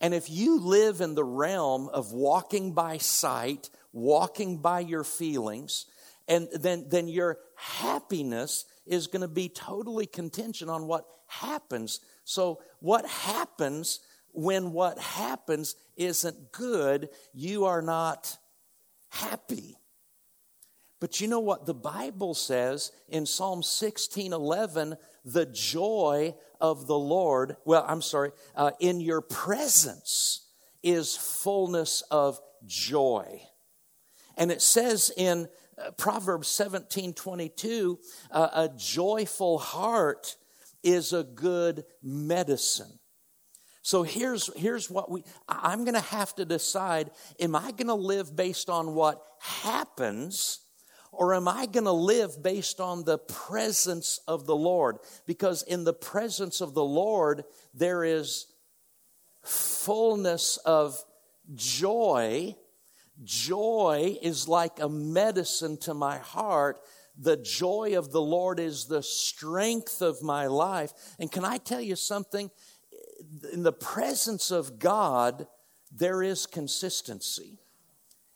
And 0.00 0.14
if 0.14 0.28
you 0.30 0.58
live 0.60 1.00
in 1.00 1.14
the 1.14 1.24
realm 1.24 1.88
of 1.88 2.12
walking 2.12 2.72
by 2.72 2.98
sight, 2.98 3.70
walking 3.92 4.58
by 4.58 4.80
your 4.80 5.04
feelings, 5.04 5.86
and 6.28 6.48
then, 6.54 6.86
then 6.88 7.08
your 7.08 7.38
happiness 7.56 8.64
is 8.86 9.06
going 9.06 9.22
to 9.22 9.28
be 9.28 9.48
totally 9.48 10.06
contingent 10.06 10.70
on 10.70 10.86
what 10.86 11.04
happens. 11.26 12.00
So, 12.24 12.60
what 12.80 13.06
happens 13.06 14.00
when 14.32 14.72
what 14.72 14.98
happens 14.98 15.76
isn't 15.96 16.52
good, 16.52 17.10
you 17.32 17.64
are 17.66 17.82
not 17.82 18.36
happy. 19.10 19.76
But 21.00 21.20
you 21.20 21.26
know 21.26 21.40
what 21.40 21.66
the 21.66 21.74
Bible 21.74 22.32
says 22.34 22.92
in 23.08 23.26
Psalm 23.26 23.62
16 23.62 24.32
11, 24.32 24.96
the 25.24 25.46
joy 25.46 26.34
of 26.60 26.86
the 26.86 26.98
Lord, 26.98 27.56
well, 27.64 27.84
I'm 27.86 28.02
sorry, 28.02 28.30
uh, 28.54 28.70
in 28.78 29.00
your 29.00 29.20
presence 29.20 30.46
is 30.82 31.16
fullness 31.16 32.02
of 32.10 32.40
joy. 32.66 33.42
And 34.36 34.50
it 34.50 34.62
says 34.62 35.12
in 35.16 35.48
Proverbs 35.96 36.48
17 36.48 37.14
22, 37.14 37.98
uh, 38.30 38.48
a 38.54 38.70
joyful 38.76 39.58
heart 39.58 40.36
is 40.82 41.12
a 41.12 41.22
good 41.22 41.84
medicine. 42.02 42.98
So 43.82 44.04
here's, 44.04 44.48
here's 44.56 44.88
what 44.88 45.10
we, 45.10 45.24
I'm 45.48 45.84
going 45.84 45.94
to 45.94 46.00
have 46.00 46.34
to 46.36 46.44
decide 46.44 47.10
am 47.40 47.56
I 47.56 47.72
going 47.72 47.88
to 47.88 47.94
live 47.94 48.34
based 48.36 48.70
on 48.70 48.94
what 48.94 49.22
happens? 49.40 50.60
Or 51.14 51.34
am 51.34 51.46
I 51.46 51.66
going 51.66 51.84
to 51.84 51.92
live 51.92 52.42
based 52.42 52.80
on 52.80 53.04
the 53.04 53.18
presence 53.18 54.18
of 54.26 54.46
the 54.46 54.56
Lord? 54.56 54.96
Because 55.26 55.62
in 55.62 55.84
the 55.84 55.92
presence 55.92 56.62
of 56.62 56.72
the 56.72 56.84
Lord, 56.84 57.44
there 57.74 58.02
is 58.02 58.46
fullness 59.42 60.56
of 60.64 60.98
joy 61.54 62.56
Joy 63.22 64.16
is 64.22 64.48
like 64.48 64.80
a 64.80 64.88
medicine 64.88 65.76
to 65.78 65.94
my 65.94 66.18
heart. 66.18 66.80
The 67.18 67.36
joy 67.36 67.96
of 67.96 68.10
the 68.10 68.20
Lord 68.20 68.58
is 68.58 68.86
the 68.86 69.02
strength 69.02 70.00
of 70.00 70.22
my 70.22 70.46
life. 70.46 70.92
And 71.18 71.30
can 71.30 71.44
I 71.44 71.58
tell 71.58 71.80
you 71.80 71.96
something? 71.96 72.50
In 73.52 73.62
the 73.62 73.72
presence 73.72 74.50
of 74.50 74.78
God, 74.78 75.46
there 75.90 76.22
is 76.22 76.46
consistency. 76.46 77.58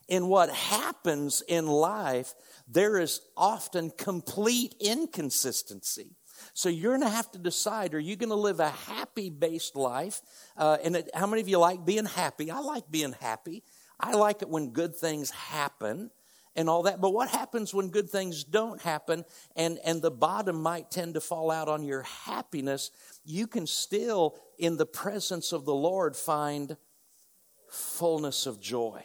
In 0.07 0.27
what 0.27 0.49
happens 0.49 1.43
in 1.47 1.67
life, 1.67 2.33
there 2.67 2.97
is 2.97 3.21
often 3.35 3.91
complete 3.97 4.75
inconsistency. 4.79 6.15
So 6.53 6.69
you're 6.69 6.97
going 6.97 7.09
to 7.09 7.15
have 7.15 7.31
to 7.31 7.39
decide 7.39 7.93
are 7.93 7.99
you 7.99 8.15
going 8.15 8.29
to 8.29 8.35
live 8.35 8.59
a 8.59 8.69
happy 8.69 9.29
based 9.29 9.75
life? 9.75 10.21
Uh, 10.55 10.77
and 10.83 10.95
it, 10.95 11.09
how 11.13 11.27
many 11.27 11.41
of 11.41 11.49
you 11.49 11.57
like 11.57 11.85
being 11.85 12.05
happy? 12.05 12.51
I 12.51 12.59
like 12.59 12.89
being 12.89 13.13
happy. 13.19 13.63
I 13.99 14.13
like 14.13 14.41
it 14.41 14.49
when 14.49 14.69
good 14.71 14.95
things 14.95 15.31
happen 15.31 16.11
and 16.55 16.69
all 16.69 16.83
that. 16.83 16.99
But 16.99 17.13
what 17.13 17.29
happens 17.29 17.73
when 17.73 17.89
good 17.89 18.09
things 18.09 18.43
don't 18.43 18.81
happen 18.81 19.23
and, 19.55 19.79
and 19.85 20.01
the 20.01 20.11
bottom 20.11 20.61
might 20.61 20.91
tend 20.91 21.13
to 21.13 21.21
fall 21.21 21.51
out 21.51 21.69
on 21.69 21.83
your 21.83 22.01
happiness? 22.01 22.91
You 23.23 23.47
can 23.47 23.67
still, 23.67 24.35
in 24.57 24.77
the 24.77 24.85
presence 24.85 25.51
of 25.51 25.65
the 25.65 25.75
Lord, 25.75 26.15
find 26.15 26.75
fullness 27.69 28.45
of 28.45 28.59
joy. 28.59 29.03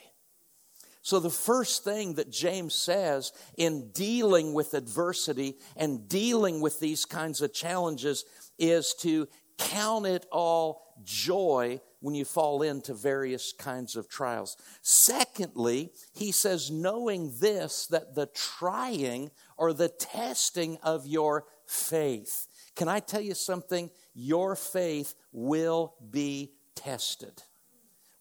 So, 1.05 1.19
the 1.19 1.31
first 1.31 1.83
thing 1.83 2.15
that 2.15 2.31
James 2.31 2.77
says 2.77 3.33
in 3.57 3.91
dealing 3.91 4.55
with 4.55 4.75
adversity 4.75 5.57
and 5.77 6.09
dealing 6.09 6.61
with 6.61 6.79
these 6.79 7.05
kinds 7.05 7.43
of 7.43 7.53
challenges 7.53 8.25
is 8.57 8.95
to 9.01 9.27
count 9.59 10.07
it 10.07 10.27
all 10.31 10.95
joy 11.03 11.81
when 12.03 12.15
you 12.15 12.25
fall 12.25 12.61
into 12.63 12.93
various 12.93 13.53
kinds 13.53 13.97
of 13.97 14.09
trials. 14.09 14.59
Secondly, 14.83 15.93
he 16.13 16.33
says, 16.33 16.71
knowing 16.71 17.33
this, 17.39 17.87
that 17.87 18.15
the 18.15 18.27
trying 18.27 19.31
or 19.57 19.73
the 19.73 19.89
testing 19.89 20.77
of 20.83 21.07
your 21.07 21.47
faith. 21.65 22.49
Can 22.75 22.89
I 22.89 23.01
tell 23.01 23.21
you 23.21 23.35
something? 23.35 23.89
Your 24.15 24.57
faith 24.57 25.15
will 25.33 25.95
be 26.11 26.53
tested. 26.75 27.43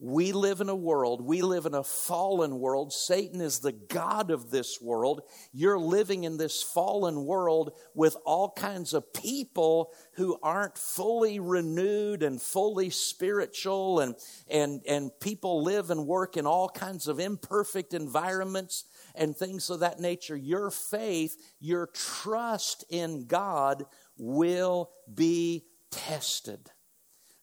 We 0.04 0.32
live 0.32 0.62
in 0.62 0.70
a 0.70 0.76
world, 0.76 1.22
we 1.22 1.44
live 1.44 1.68
in 1.68 1.76
a 1.76 1.84
fallen 1.84 2.58
world. 2.58 2.92
Satan 2.92 3.40
is 3.40 3.60
the 3.60 3.72
God 3.72 4.32
of 4.32 4.50
this 4.50 4.82
world. 4.82 5.22
You're 5.54 5.78
living 5.78 6.24
in 6.24 6.38
this 6.38 6.64
fallen 6.64 7.24
world 7.24 7.74
with 7.94 8.18
all 8.26 8.50
kinds 8.50 8.96
of 8.96 9.14
people 9.14 9.94
who 10.14 10.40
aren't 10.42 10.76
fully 10.76 11.40
renewed 11.40 12.24
and 12.24 12.42
fully 12.42 12.90
spiritual, 12.90 14.00
and, 14.00 14.16
and, 14.50 14.82
and 14.88 15.12
people 15.20 15.62
live 15.62 15.92
and 15.92 16.08
work 16.08 16.36
in 16.36 16.48
all 16.48 16.68
kinds 16.68 17.08
of 17.08 17.20
imperfect 17.20 17.94
environments 17.94 18.86
and 19.14 19.38
things 19.38 19.70
of 19.70 19.82
that 19.82 20.00
nature. 20.00 20.36
Your 20.36 20.72
faith, 20.72 21.38
your 21.60 21.86
trust 21.86 22.86
in 22.90 23.28
God 23.28 23.86
will 24.18 24.90
be 25.14 25.66
tested. 25.92 26.72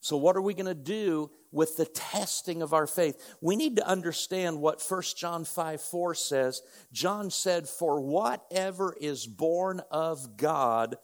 So, 0.00 0.16
what 0.16 0.36
are 0.36 0.42
we 0.42 0.54
going 0.54 0.66
to 0.66 0.74
do 0.74 1.30
with 1.50 1.76
the 1.76 1.86
testing 1.86 2.62
of 2.62 2.72
our 2.72 2.86
faith? 2.86 3.36
We 3.40 3.56
need 3.56 3.76
to 3.76 3.86
understand 3.86 4.60
what 4.60 4.84
1 4.86 5.02
John 5.16 5.44
5 5.44 5.80
4 5.80 6.14
says. 6.14 6.62
John 6.92 7.30
said, 7.30 7.68
For 7.68 8.00
whatever 8.00 8.94
is 9.00 9.26
born 9.26 9.80
of 9.90 10.36
God 10.36 10.96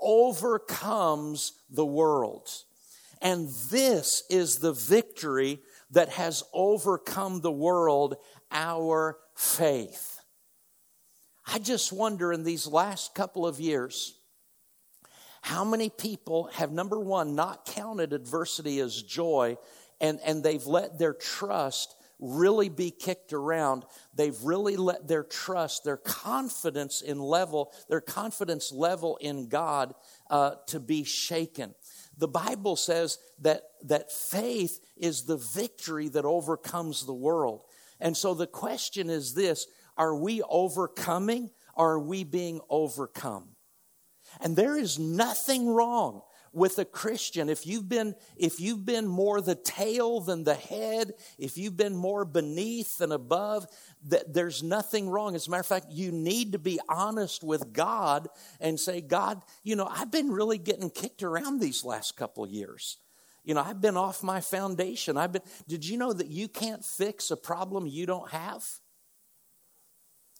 overcomes 0.00 1.52
the 1.70 1.86
world. 1.86 2.48
And 3.20 3.48
this 3.70 4.24
is 4.28 4.58
the 4.58 4.72
victory 4.72 5.60
that 5.92 6.08
has 6.08 6.42
overcome 6.52 7.40
the 7.40 7.52
world, 7.52 8.16
our 8.50 9.18
faith. 9.36 10.18
I 11.46 11.60
just 11.60 11.92
wonder 11.92 12.32
in 12.32 12.42
these 12.42 12.66
last 12.66 13.14
couple 13.14 13.46
of 13.46 13.60
years, 13.60 14.18
how 15.42 15.64
many 15.64 15.90
people 15.90 16.48
have, 16.54 16.72
number 16.72 16.98
one, 16.98 17.34
not 17.34 17.66
counted 17.66 18.12
adversity 18.12 18.78
as 18.78 19.02
joy 19.02 19.58
and, 20.00 20.18
and 20.24 20.42
they've 20.42 20.66
let 20.66 20.98
their 20.98 21.12
trust 21.12 21.96
really 22.20 22.68
be 22.68 22.92
kicked 22.92 23.32
around. 23.32 23.84
They've 24.14 24.40
really 24.44 24.76
let 24.76 25.08
their 25.08 25.24
trust, 25.24 25.82
their 25.82 25.96
confidence 25.96 27.02
in 27.02 27.18
level, 27.18 27.72
their 27.88 28.00
confidence 28.00 28.70
level 28.72 29.16
in 29.16 29.48
God 29.48 29.94
uh, 30.30 30.54
to 30.68 30.78
be 30.78 31.02
shaken. 31.02 31.74
The 32.16 32.28
Bible 32.28 32.76
says 32.76 33.18
that, 33.40 33.62
that 33.84 34.12
faith 34.12 34.78
is 34.96 35.24
the 35.24 35.36
victory 35.36 36.08
that 36.10 36.24
overcomes 36.24 37.04
the 37.04 37.12
world. 37.12 37.64
And 38.00 38.16
so 38.16 38.34
the 38.34 38.46
question 38.46 39.10
is 39.10 39.34
this 39.34 39.66
are 39.96 40.14
we 40.14 40.40
overcoming 40.42 41.50
or 41.74 41.92
are 41.92 42.00
we 42.00 42.22
being 42.22 42.60
overcome? 42.70 43.51
And 44.40 44.56
there 44.56 44.76
is 44.76 44.98
nothing 44.98 45.68
wrong 45.68 46.22
with 46.52 46.78
a 46.78 46.84
Christian 46.84 47.48
if 47.48 47.66
you've 47.66 47.88
been 47.88 48.14
if 48.36 48.60
you've 48.60 48.84
been 48.84 49.06
more 49.06 49.40
the 49.40 49.54
tail 49.54 50.20
than 50.20 50.44
the 50.44 50.54
head, 50.54 51.14
if 51.38 51.56
you've 51.56 51.76
been 51.76 51.96
more 51.96 52.24
beneath 52.24 52.98
than 52.98 53.10
above, 53.10 53.66
that 54.08 54.34
there's 54.34 54.62
nothing 54.62 55.08
wrong. 55.08 55.34
As 55.34 55.46
a 55.46 55.50
matter 55.50 55.60
of 55.60 55.66
fact, 55.66 55.86
you 55.90 56.12
need 56.12 56.52
to 56.52 56.58
be 56.58 56.78
honest 56.88 57.42
with 57.42 57.72
God 57.72 58.28
and 58.60 58.78
say, 58.78 59.00
God, 59.00 59.42
you 59.62 59.76
know, 59.76 59.86
I've 59.86 60.10
been 60.10 60.30
really 60.30 60.58
getting 60.58 60.90
kicked 60.90 61.22
around 61.22 61.60
these 61.60 61.84
last 61.84 62.16
couple 62.16 62.46
years. 62.46 62.98
You 63.44 63.54
know, 63.54 63.62
I've 63.62 63.80
been 63.80 63.96
off 63.96 64.22
my 64.22 64.40
foundation. 64.40 65.16
I've 65.16 65.32
been 65.32 65.42
did 65.66 65.86
you 65.86 65.96
know 65.96 66.12
that 66.12 66.28
you 66.28 66.48
can't 66.48 66.84
fix 66.84 67.30
a 67.30 67.36
problem 67.36 67.86
you 67.86 68.06
don't 68.06 68.30
have? 68.30 68.64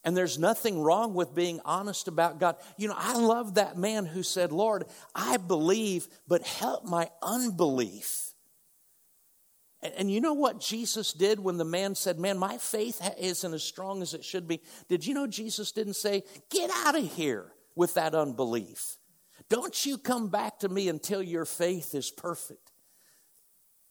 And 0.04 0.16
there's 0.16 0.38
nothing 0.38 0.80
wrong 0.80 1.14
with 1.14 1.34
being 1.34 1.60
honest 1.64 2.08
about 2.08 2.40
God. 2.40 2.56
You 2.76 2.88
know, 2.88 2.96
I 2.96 3.14
love 3.14 3.54
that 3.54 3.76
man 3.76 4.04
who 4.04 4.22
said, 4.22 4.50
Lord, 4.50 4.84
I 5.14 5.36
believe, 5.36 6.08
but 6.26 6.42
help 6.42 6.84
my 6.84 7.08
unbelief. 7.22 8.32
And, 9.80 9.94
and, 9.94 10.10
you 10.10 10.20
know 10.20 10.34
what 10.34 10.60
Jesus 10.60 11.12
did 11.12 11.40
when 11.40 11.56
the 11.56 11.64
man 11.64 11.94
said, 11.94 12.18
Man, 12.18 12.38
my 12.38 12.58
faith 12.58 13.00
isn't 13.18 13.54
as 13.54 13.62
strong 13.62 14.02
as 14.02 14.14
it 14.14 14.24
should 14.24 14.46
be? 14.46 14.60
Did 14.88 15.06
you 15.06 15.14
know 15.14 15.26
Jesus 15.26 15.72
didn't 15.72 15.94
say, 15.94 16.22
Get 16.50 16.70
out 16.84 16.96
of 16.96 17.12
here 17.12 17.52
with 17.74 17.94
that 17.94 18.14
unbelief? 18.14 18.96
Don't 19.48 19.84
you 19.84 19.98
come 19.98 20.28
back 20.28 20.60
to 20.60 20.68
me 20.68 20.88
until 20.88 21.22
your 21.22 21.44
faith 21.44 21.94
is 21.94 22.10
perfect. 22.10 22.71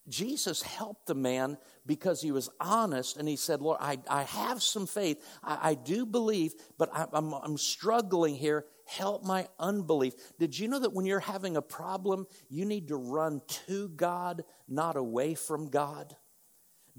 Jesus 0.10 0.62
helped 0.62 1.08
the 1.08 1.16
man 1.16 1.58
because 1.86 2.22
he 2.22 2.32
was 2.32 2.50
honest 2.60 3.18
and 3.18 3.28
he 3.28 3.36
said, 3.36 3.62
Lord, 3.62 3.78
I, 3.80 4.00
I 4.10 4.24
have 4.24 4.62
some 4.62 4.88
faith. 4.88 5.24
I, 5.44 5.70
I 5.72 5.74
do 5.76 6.06
believe, 6.06 6.54
but 6.78 6.90
I, 6.94 7.06
I'm, 7.14 7.34
I'm 7.34 7.58
struggling 7.58 8.36
here. 8.36 8.66
Help 8.86 9.24
my 9.24 9.48
unbelief. 9.60 10.14
Did 10.38 10.58
you 10.58 10.68
know 10.68 10.80
that 10.80 10.94
when 10.94 11.06
you're 11.06 11.20
having 11.20 11.56
a 11.56 11.62
problem, 11.62 12.28
you 12.50 12.66
need 12.66 12.90
to 12.90 12.98
run 12.98 13.42
to 13.68 13.90
God, 13.90 14.44
not 14.68 14.98
away 14.98 15.36
from 15.36 15.70
God? 15.70 16.16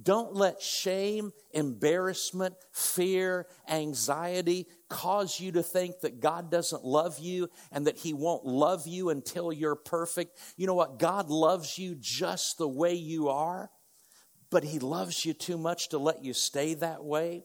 Don't 0.03 0.35
let 0.35 0.61
shame, 0.61 1.33
embarrassment, 1.53 2.55
fear, 2.73 3.47
anxiety 3.69 4.67
cause 4.89 5.41
you 5.41 5.53
to 5.53 5.63
think 5.63 6.01
that 6.01 6.21
God 6.21 6.51
doesn't 6.51 6.85
love 6.85 7.19
you 7.19 7.49
and 7.71 7.87
that 7.87 7.99
He 7.99 8.13
won't 8.13 8.45
love 8.45 8.87
you 8.87 9.11
until 9.11 9.53
you're 9.53 9.77
perfect. 9.77 10.39
You 10.57 10.67
know 10.67 10.75
what? 10.75 10.99
God 10.99 11.31
loves 11.31 11.79
you 11.79 11.95
just 11.99 12.59
the 12.59 12.69
way 12.69 12.95
you 12.95 13.29
are, 13.29 13.71
but 14.51 14.65
He 14.65 14.79
loves 14.79 15.25
you 15.25 15.33
too 15.33 15.59
much 15.59 15.91
to 15.91 15.99
let 15.99 16.25
you 16.25 16.33
stay 16.33 16.75
that 16.75 17.05
way. 17.05 17.45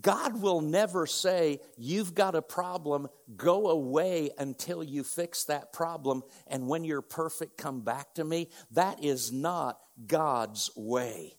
God 0.00 0.40
will 0.40 0.62
never 0.62 1.06
say, 1.06 1.60
You've 1.76 2.14
got 2.14 2.34
a 2.34 2.42
problem, 2.42 3.08
go 3.36 3.68
away 3.68 4.30
until 4.38 4.82
you 4.82 5.04
fix 5.04 5.44
that 5.44 5.72
problem, 5.72 6.22
and 6.46 6.66
when 6.66 6.84
you're 6.84 7.02
perfect, 7.02 7.58
come 7.58 7.82
back 7.82 8.14
to 8.14 8.24
me. 8.24 8.48
That 8.70 9.04
is 9.04 9.30
not 9.30 9.78
God's 10.06 10.70
way. 10.74 11.36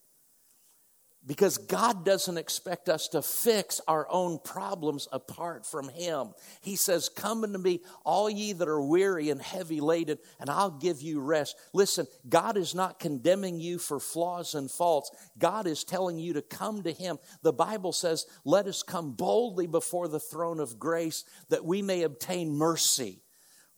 Because 1.26 1.58
God 1.58 2.04
doesn't 2.04 2.38
expect 2.38 2.90
us 2.90 3.08
to 3.10 3.22
fix 3.22 3.80
our 3.88 4.06
own 4.10 4.40
problems 4.44 5.08
apart 5.12 5.66
from 5.66 5.88
Him. 5.88 6.34
He 6.62 6.76
says, 6.76 7.08
Come 7.08 7.44
unto 7.44 7.58
me, 7.58 7.82
all 8.04 8.30
ye 8.30 8.52
that 8.52 8.68
are 8.68 8.82
weary 8.82 9.30
and 9.30 9.42
heavy 9.42 9.80
laden, 9.80 10.18
and 10.40 10.50
I'll 10.50 10.72
give 10.72 11.02
you 11.02 11.22
rest. 11.22 11.56
Listen, 11.74 12.08
God 12.28 12.58
is 12.58 12.76
not 12.76 13.00
condemning 13.00 13.62
you 13.62 13.80
for 13.80 14.02
flaws 14.02 14.54
and 14.54 14.70
faults. 14.70 15.12
God 15.38 15.66
is 15.66 15.86
telling 15.86 16.20
you 16.20 16.34
to 16.34 16.42
come 16.42 16.84
to 16.84 16.92
Him. 16.92 17.20
The 17.42 17.54
Bible 17.54 17.94
says, 17.94 18.26
Let 18.44 18.68
us 18.68 18.84
come 18.84 19.14
boldly 19.14 19.68
before 19.68 20.10
the 20.10 20.20
throne 20.20 20.60
of 20.60 20.78
grace 20.78 21.24
that 21.48 21.64
we 21.64 21.82
may 21.82 22.04
obtain 22.04 22.54
mercy 22.54 23.22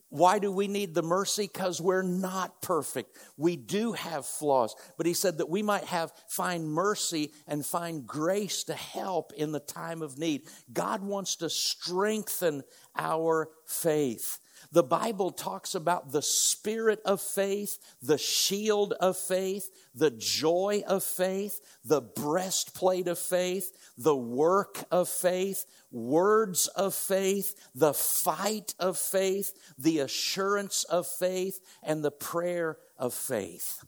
why 0.08 0.38
do 0.38 0.52
we 0.52 0.68
need 0.68 0.94
the 0.94 1.02
mercy? 1.02 1.50
Because 1.52 1.80
we're 1.80 2.02
not 2.02 2.62
perfect. 2.62 3.18
We 3.36 3.56
do 3.56 3.92
have 3.92 4.24
flaws. 4.24 4.74
But 4.96 5.06
he 5.06 5.14
said 5.14 5.38
that 5.38 5.50
we 5.50 5.62
might 5.62 5.84
have 5.84 6.12
find 6.28 6.68
mercy 6.68 7.32
and 7.46 7.66
find 7.66 8.06
grace 8.06 8.64
to 8.64 8.74
help 8.74 9.32
in 9.32 9.52
the 9.52 9.60
time 9.60 10.02
of 10.02 10.18
need. 10.18 10.42
God 10.72 11.02
wants 11.02 11.36
to 11.36 11.50
strengthen 11.50 12.62
our 12.96 13.50
faith. 13.66 14.38
The 14.72 14.82
Bible 14.82 15.30
talks 15.30 15.74
about 15.74 16.12
the 16.12 16.22
spirit 16.22 17.00
of 17.04 17.20
faith, 17.20 17.78
the 18.02 18.18
shield 18.18 18.94
of 18.94 19.16
faith, 19.16 19.70
the 19.94 20.10
joy 20.10 20.82
of 20.86 21.02
faith, 21.02 21.60
the 21.84 22.00
breastplate 22.00 23.08
of 23.08 23.18
faith, 23.18 23.72
the 23.96 24.16
work 24.16 24.84
of 24.90 25.08
faith, 25.08 25.64
words 25.90 26.66
of 26.68 26.94
faith, 26.94 27.54
the 27.74 27.94
fight 27.94 28.74
of 28.78 28.98
faith, 28.98 29.52
the 29.78 30.00
assurance 30.00 30.84
of 30.84 31.06
faith, 31.06 31.60
and 31.82 32.04
the 32.04 32.10
prayer 32.10 32.78
of 32.98 33.14
faith. 33.14 33.84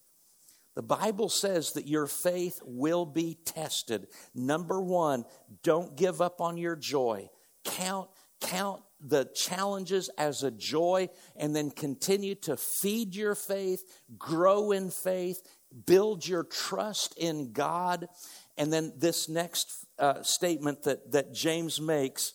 The 0.74 0.82
Bible 0.82 1.28
says 1.28 1.72
that 1.72 1.88
your 1.88 2.06
faith 2.06 2.60
will 2.64 3.04
be 3.04 3.36
tested. 3.44 4.06
Number 4.32 4.80
one, 4.80 5.24
don't 5.64 5.96
give 5.96 6.22
up 6.22 6.40
on 6.40 6.56
your 6.56 6.76
joy. 6.76 7.30
Count, 7.64 8.08
count 8.40 8.82
the 9.00 9.28
challenges 9.34 10.10
as 10.18 10.42
a 10.42 10.50
joy 10.50 11.08
and 11.36 11.54
then 11.54 11.70
continue 11.70 12.34
to 12.34 12.56
feed 12.56 13.14
your 13.14 13.34
faith, 13.34 13.82
grow 14.16 14.72
in 14.72 14.90
faith, 14.90 15.42
build 15.86 16.26
your 16.26 16.44
trust 16.44 17.16
in 17.16 17.52
God. 17.52 18.08
And 18.56 18.72
then 18.72 18.92
this 18.96 19.28
next 19.28 19.86
uh, 19.98 20.22
statement 20.22 20.82
that, 20.82 21.12
that 21.12 21.32
James 21.32 21.80
makes 21.80 22.34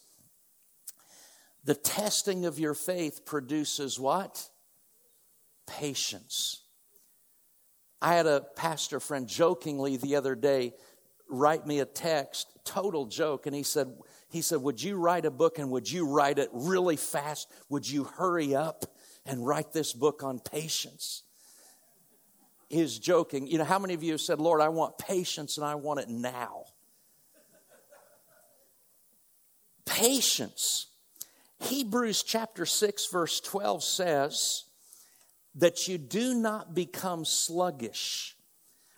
the 1.65 1.75
testing 1.75 2.45
of 2.45 2.59
your 2.59 2.73
faith 2.73 3.25
produces 3.25 3.99
what? 3.99 4.49
Patience. 5.65 6.63
I 8.01 8.15
had 8.15 8.25
a 8.25 8.45
pastor 8.57 8.99
friend 8.99 9.27
jokingly 9.27 9.95
the 9.95 10.17
other 10.17 10.35
day 10.35 10.73
write 11.29 11.65
me 11.65 11.79
a 11.79 11.85
text, 11.85 12.47
total 12.63 13.05
joke, 13.05 13.45
and 13.45 13.55
he 13.55 13.63
said, 13.63 13.87
he 14.33 14.41
said, 14.41 14.61
Would 14.61 14.83
you 14.83 14.97
write 14.97 15.25
a 15.25 15.31
book 15.31 15.59
and 15.59 15.71
would 15.71 15.89
you 15.89 16.07
write 16.07 16.39
it 16.39 16.49
really 16.51 16.97
fast? 16.97 17.49
Would 17.69 17.89
you 17.89 18.03
hurry 18.03 18.53
up 18.53 18.85
and 19.25 19.47
write 19.47 19.71
this 19.71 19.93
book 19.93 20.23
on 20.23 20.39
patience? 20.39 21.23
he's 22.69 22.97
joking. 22.97 23.45
You 23.45 23.59
know, 23.59 23.63
how 23.63 23.77
many 23.77 23.93
of 23.93 24.01
you 24.01 24.13
have 24.13 24.21
said, 24.21 24.39
Lord, 24.39 24.59
I 24.59 24.69
want 24.69 24.97
patience 24.97 25.57
and 25.57 25.65
I 25.65 25.75
want 25.75 25.99
it 25.99 26.09
now? 26.09 26.63
patience. 29.85 30.87
Hebrews 31.59 32.23
chapter 32.23 32.65
6, 32.65 33.07
verse 33.11 33.39
12 33.39 33.83
says 33.83 34.63
that 35.55 35.87
you 35.87 35.97
do 35.97 36.33
not 36.33 36.73
become 36.73 37.25
sluggish, 37.25 38.35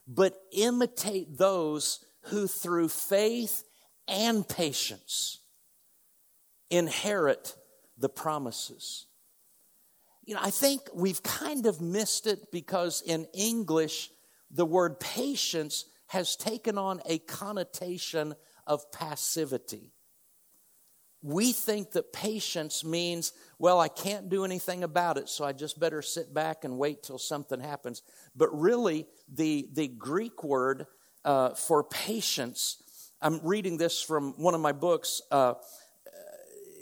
but 0.07 0.35
imitate 0.51 1.37
those 1.37 2.03
who 2.25 2.47
through 2.47 2.89
faith 2.89 3.64
and 4.07 4.47
patience 4.47 5.39
inherit 6.69 7.55
the 7.97 8.09
promises. 8.09 9.05
You 10.25 10.33
know, 10.33 10.41
I 10.43 10.49
think 10.49 10.81
we've 10.93 11.21
kind 11.21 11.65
of 11.65 11.81
missed 11.81 12.25
it 12.25 12.51
because 12.51 13.01
in 13.05 13.27
English, 13.33 14.09
the 14.49 14.65
word 14.65 14.99
patience 14.99 15.85
has 16.07 16.35
taken 16.35 16.77
on 16.77 17.01
a 17.05 17.19
connotation 17.19 18.35
of 18.65 18.91
passivity. 18.91 19.91
We 21.21 21.53
think 21.53 21.91
that 21.91 22.13
patience 22.13 22.83
means, 22.83 23.33
well, 23.57 23.79
I 23.79 23.87
can't 23.87 24.29
do 24.29 24.45
anything 24.45 24.83
about 24.83 25.17
it, 25.17 25.27
so 25.27 25.43
I 25.43 25.53
just 25.53 25.79
better 25.79 26.01
sit 26.01 26.33
back 26.33 26.63
and 26.63 26.77
wait 26.77 27.01
till 27.01 27.17
something 27.17 27.59
happens. 27.59 28.03
But 28.35 28.49
really, 28.57 29.07
the, 29.27 29.67
the 29.73 29.87
Greek 29.87 30.43
word 30.43 30.85
uh, 31.23 31.55
for 31.55 31.83
patience, 31.83 32.81
I'm 33.25 33.39
reading 33.41 33.77
this 33.77 34.03
from 34.03 34.33
one 34.33 34.53
of 34.53 34.61
my 34.61 34.71
books. 34.71 35.19
Uh, 35.31 35.55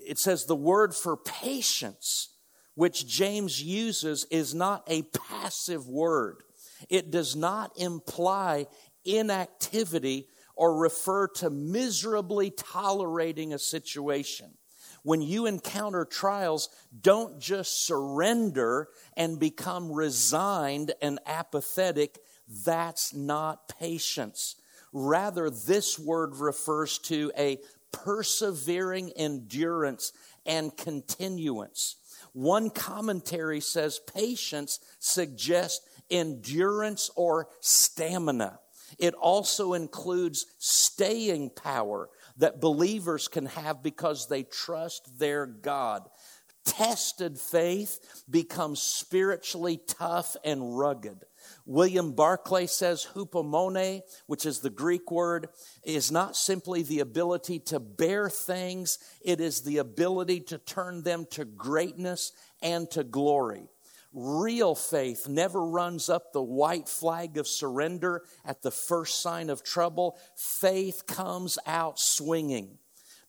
it 0.06 0.20
says 0.20 0.44
the 0.44 0.58
word 0.58 0.94
for 0.94 1.16
patience, 1.16 2.36
which 2.76 3.08
James 3.08 3.64
uses, 3.64 4.26
is 4.30 4.54
not 4.54 4.84
a 4.88 5.04
passive 5.04 5.88
word. 5.88 6.44
It 6.90 7.12
does 7.12 7.34
not 7.34 7.72
imply 7.78 8.68
inactivity 9.06 10.28
or 10.54 10.76
refer 10.76 11.30
to 11.30 11.50
miserably 11.50 12.52
tolerating 12.52 13.54
a 13.54 13.58
situation. 13.58 14.52
When 15.04 15.22
you 15.22 15.46
encounter 15.46 16.04
trials, 16.04 16.68
don't 17.00 17.40
just 17.40 17.88
surrender 17.88 18.90
and 19.16 19.40
become 19.40 19.90
resigned 19.90 20.92
and 21.02 21.20
apathetic. 21.26 22.20
That's 22.66 23.14
not 23.14 23.70
patience. 23.80 24.58
Rather, 24.94 25.50
this 25.50 25.98
word 25.98 26.36
refers 26.36 27.00
to 27.00 27.32
a 27.38 27.58
persevering 27.92 29.12
endurance 29.16 30.14
and 30.46 30.76
continuance. 30.78 31.98
One 32.34 32.70
commentary 32.70 33.60
says 33.60 34.00
patience 34.14 34.80
suggests 35.00 35.86
endurance 36.10 37.10
or 37.16 37.48
stamina. 37.60 38.60
It 39.00 39.14
also 39.16 39.74
includes 39.74 40.46
staying 40.60 41.52
power 41.52 42.10
that 42.38 42.62
believers 42.62 43.28
can 43.28 43.48
have 43.48 43.82
because 43.82 44.28
they 44.28 44.44
trust 44.44 45.18
their 45.18 45.46
God. 45.46 46.10
Tested 46.66 47.40
faith 47.40 48.24
becomes 48.30 48.82
spiritually 48.82 49.80
tough 49.88 50.36
and 50.44 50.78
rugged. 50.78 51.26
William 51.66 52.12
Barclay 52.12 52.68
says 52.68 53.08
hupomone, 53.14 54.02
which 54.28 54.46
is 54.46 54.60
the 54.60 54.70
Greek 54.70 55.10
word, 55.12 55.48
is 55.84 56.12
not 56.12 56.36
simply 56.36 56.84
the 56.84 57.00
ability 57.00 57.60
to 57.60 57.80
bear 57.80 58.30
things, 58.30 59.00
it 59.24 59.40
is 59.40 59.62
the 59.62 59.78
ability 59.78 60.42
to 60.42 60.58
turn 60.58 61.04
them 61.04 61.26
to 61.32 61.46
greatness 61.46 62.34
and 62.62 62.90
to 62.92 63.04
glory. 63.04 63.70
Real 64.12 64.76
faith 64.76 65.28
never 65.28 65.66
runs 65.66 66.08
up 66.08 66.34
the 66.34 66.44
white 66.44 66.88
flag 66.88 67.38
of 67.38 67.48
surrender 67.48 68.24
at 68.46 68.62
the 68.62 68.70
first 68.70 69.22
sign 69.22 69.50
of 69.50 69.64
trouble. 69.64 70.18
Faith 70.36 71.08
comes 71.08 71.58
out 71.66 71.98
swinging. 71.98 72.78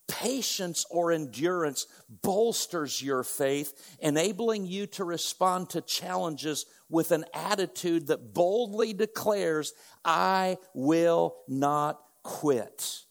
Patience 0.07 0.85
or 0.91 1.13
endurance 1.13 1.87
bolsters 2.23 3.03
your 3.03 3.23
faith, 3.23 3.97
enabling 4.01 4.67
you 4.67 4.87
to 4.89 5.05
respond 5.05 5.71
to 5.71 5.81
challenges 5.81 6.67
with 6.89 7.11
an 7.11 7.25
attitude 7.33 8.09
that 8.09 8.35
boldly 8.35 8.93
declares, 8.93 9.73
I 10.05 10.59
will 10.75 11.37
not 11.49 12.01
quit. 12.23 13.05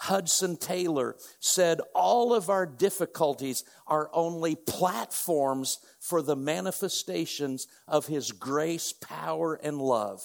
Hudson 0.00 0.56
Taylor 0.56 1.16
said, 1.40 1.80
All 1.94 2.32
of 2.32 2.50
our 2.50 2.66
difficulties 2.66 3.64
are 3.86 4.10
only 4.12 4.54
platforms 4.54 5.80
for 6.00 6.22
the 6.22 6.36
manifestations 6.36 7.66
of 7.86 8.06
His 8.06 8.32
grace, 8.32 8.92
power, 8.92 9.54
and 9.54 9.78
love. 9.78 10.22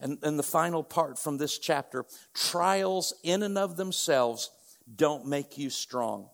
And, 0.00 0.18
and 0.22 0.38
the 0.38 0.44
final 0.44 0.84
part 0.84 1.18
from 1.18 1.38
this 1.38 1.58
chapter 1.58 2.04
trials 2.32 3.12
in 3.24 3.42
and 3.42 3.58
of 3.58 3.76
themselves 3.76 4.50
don't 4.96 5.26
make 5.26 5.58
you 5.58 5.70
strong 5.70 6.28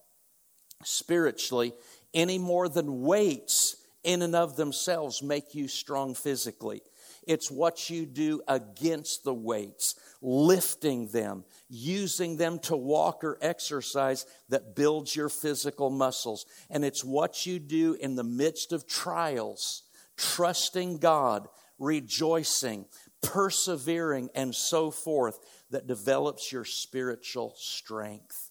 spiritually 0.83 1.73
any 2.13 2.39
more 2.39 2.69
than 2.69 3.03
weights 3.03 3.77
in 4.03 4.23
and 4.23 4.37
of 4.37 4.57
themselves 4.57 5.23
make 5.23 5.55
you 5.55 5.67
strong 5.67 6.15
physically. 6.15 6.83
It's 7.27 7.51
what 7.51 7.89
you 7.89 8.05
do 8.05 8.43
against 8.47 9.25
the 9.25 9.33
weights, 9.33 9.95
lifting 10.21 11.09
them, 11.09 11.45
using 11.71 12.37
them 12.37 12.59
to 12.61 12.77
walk 12.77 13.25
or 13.25 13.39
exercise 13.41 14.27
that 14.51 14.77
builds 14.77 15.17
your 15.17 15.31
physical 15.31 15.89
muscles. 15.89 16.45
And 16.69 16.85
it's 16.85 17.03
what 17.03 17.47
you 17.47 17.59
do 17.59 17.95
in 17.95 18.15
the 18.15 18.25
midst 18.25 18.73
of 18.73 18.87
trials, 18.87 19.85
trusting 20.19 20.99
God, 20.99 21.49
rejoicing, 21.79 22.85
persevering, 23.23 24.29
and 24.35 24.55
so 24.55 24.91
forth 24.91 25.39
that 25.71 25.87
develops 25.87 26.53
your 26.53 26.67
spiritual 26.67 27.55
strength. 27.57 28.44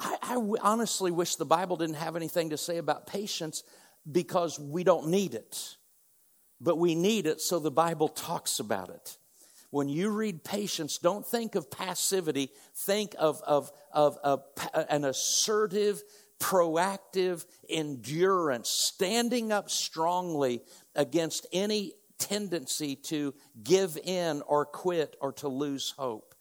I, 0.00 0.36
honestly 0.60 1.10
wish 1.10 1.36
the 1.36 1.44
Bible 1.44 1.76
didn't 1.76 1.96
have 1.96 2.16
anything 2.16 2.50
to 2.50 2.56
say 2.56 2.78
about 2.78 3.06
patience 3.06 3.64
because 4.10 4.58
we 4.58 4.84
don't 4.84 5.08
need 5.08 5.34
it. 5.34 5.76
But 6.60 6.78
we 6.78 6.94
need 6.94 7.26
it 7.26 7.40
so 7.40 7.58
the 7.58 7.70
Bible 7.70 8.08
talks 8.08 8.58
about 8.60 8.90
it. 8.90 9.16
When 9.70 9.88
you 9.88 10.10
read 10.10 10.44
patience, 10.44 10.98
don't 10.98 11.26
think 11.26 11.54
of 11.54 11.70
passivity, 11.70 12.50
think 12.74 13.14
of, 13.18 13.42
of, 13.46 13.70
of, 13.92 14.16
of 14.24 14.42
an 14.88 15.04
assertive, 15.04 16.02
proactive 16.40 17.44
endurance, 17.68 18.70
standing 18.70 19.52
up 19.52 19.68
strongly 19.68 20.62
against 20.94 21.46
any 21.52 21.92
tendency 22.18 22.96
to 22.96 23.34
give 23.62 23.98
in 24.02 24.42
or 24.42 24.64
quit 24.64 25.16
or 25.20 25.32
to 25.34 25.48
lose 25.48 25.94
hope. 25.96 26.34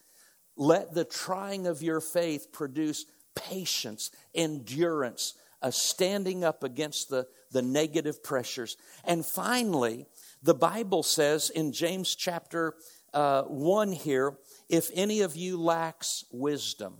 Let 0.55 0.93
the 0.93 1.05
trying 1.05 1.67
of 1.67 1.83
your 1.83 2.01
faith 2.01 2.47
produce 2.51 3.05
patience, 3.49 4.11
endurance, 4.35 5.33
a 5.61 5.71
standing 5.71 6.43
up 6.43 6.63
against 6.63 7.09
the, 7.09 7.27
the 7.51 7.61
negative 7.61 8.23
pressures. 8.23 8.77
And 9.03 9.25
finally, 9.25 10.05
the 10.43 10.53
Bible 10.53 11.03
says 11.03 11.49
in 11.49 11.71
James 11.71 12.15
chapter 12.15 12.75
uh, 13.13 13.43
1 13.43 13.91
here, 13.91 14.37
if 14.69 14.89
any 14.93 15.21
of 15.21 15.35
you 15.35 15.59
lacks 15.59 16.25
wisdom, 16.31 16.95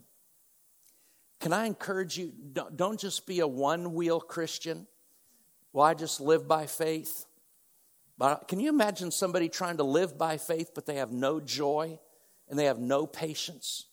can 1.40 1.54
I 1.54 1.66
encourage 1.66 2.18
you, 2.18 2.34
don't, 2.54 2.76
don't 2.76 3.00
just 3.00 3.28
be 3.28 3.42
a 3.42 3.48
one 3.48 3.94
wheel 3.94 4.20
Christian? 4.20 4.88
Well, 5.72 5.86
I 5.86 5.94
just 5.94 6.20
live 6.20 6.48
by 6.48 6.66
faith. 6.66 7.26
But 8.18 8.48
can 8.48 8.60
you 8.60 8.70
imagine 8.70 9.12
somebody 9.12 9.48
trying 9.48 9.78
to 9.78 9.84
live 9.84 10.18
by 10.18 10.38
faith, 10.38 10.72
but 10.74 10.88
they 10.88 10.96
have 10.96 11.12
no 11.12 11.40
joy 11.40 12.00
and 12.50 12.58
they 12.58 12.66
have 12.66 12.80
no 12.80 13.06
patience? 13.06 13.86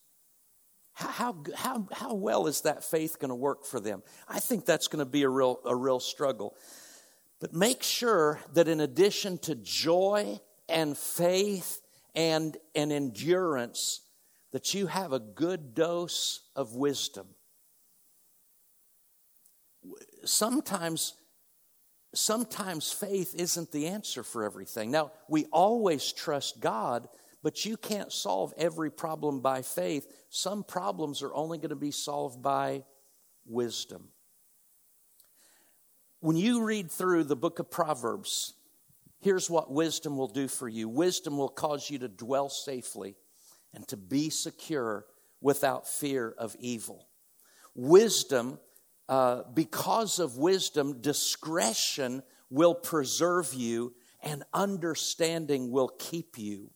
How, 0.94 1.36
how, 1.56 1.88
how, 1.92 2.14
well 2.14 2.46
is 2.46 2.60
that 2.62 2.84
faith 2.84 3.18
going 3.18 3.30
to 3.30 3.34
work 3.34 3.64
for 3.64 3.80
them? 3.80 4.02
I 4.28 4.38
think 4.38 4.64
that's 4.64 4.86
going 4.86 5.04
to 5.04 5.10
be 5.10 5.22
a 5.22 5.28
real, 5.28 5.60
a 5.64 5.74
real 5.74 5.98
struggle. 5.98 6.56
But 7.40 7.52
make 7.52 7.82
sure 7.82 8.40
that 8.54 8.68
in 8.68 8.80
addition 8.80 9.38
to 9.38 9.56
joy 9.56 10.40
and 10.68 10.96
faith 10.96 11.80
and, 12.14 12.56
and 12.76 12.92
endurance, 12.92 14.02
that 14.52 14.72
you 14.72 14.86
have 14.86 15.12
a 15.12 15.18
good 15.18 15.74
dose 15.74 16.48
of 16.54 16.76
wisdom. 16.76 17.26
Sometimes, 20.24 21.14
sometimes 22.14 22.92
faith 22.92 23.34
isn't 23.34 23.72
the 23.72 23.88
answer 23.88 24.22
for 24.22 24.44
everything. 24.44 24.92
Now, 24.92 25.10
we 25.28 25.46
always 25.46 26.12
trust 26.12 26.60
God 26.60 27.08
but 27.44 27.66
you 27.66 27.76
can't 27.76 28.10
solve 28.10 28.54
every 28.56 28.90
problem 28.90 29.40
by 29.40 29.60
faith. 29.60 30.08
Some 30.30 30.64
problems 30.64 31.22
are 31.22 31.34
only 31.34 31.58
going 31.58 31.68
to 31.68 31.76
be 31.76 31.90
solved 31.90 32.42
by 32.42 32.84
wisdom. 33.44 34.08
When 36.20 36.38
you 36.38 36.64
read 36.64 36.90
through 36.90 37.24
the 37.24 37.36
book 37.36 37.58
of 37.58 37.70
Proverbs, 37.70 38.54
here's 39.20 39.50
what 39.50 39.70
wisdom 39.70 40.16
will 40.16 40.28
do 40.28 40.48
for 40.48 40.70
you 40.70 40.88
wisdom 40.88 41.36
will 41.36 41.50
cause 41.50 41.90
you 41.90 41.98
to 41.98 42.08
dwell 42.08 42.48
safely 42.48 43.14
and 43.74 43.86
to 43.88 43.98
be 43.98 44.30
secure 44.30 45.04
without 45.42 45.86
fear 45.86 46.34
of 46.38 46.56
evil. 46.58 47.08
Wisdom, 47.74 48.58
uh, 49.06 49.42
because 49.52 50.18
of 50.18 50.38
wisdom, 50.38 51.02
discretion 51.02 52.22
will 52.48 52.74
preserve 52.74 53.52
you 53.52 53.92
and 54.22 54.44
understanding 54.54 55.70
will 55.70 55.90
keep 55.98 56.38
you. 56.38 56.70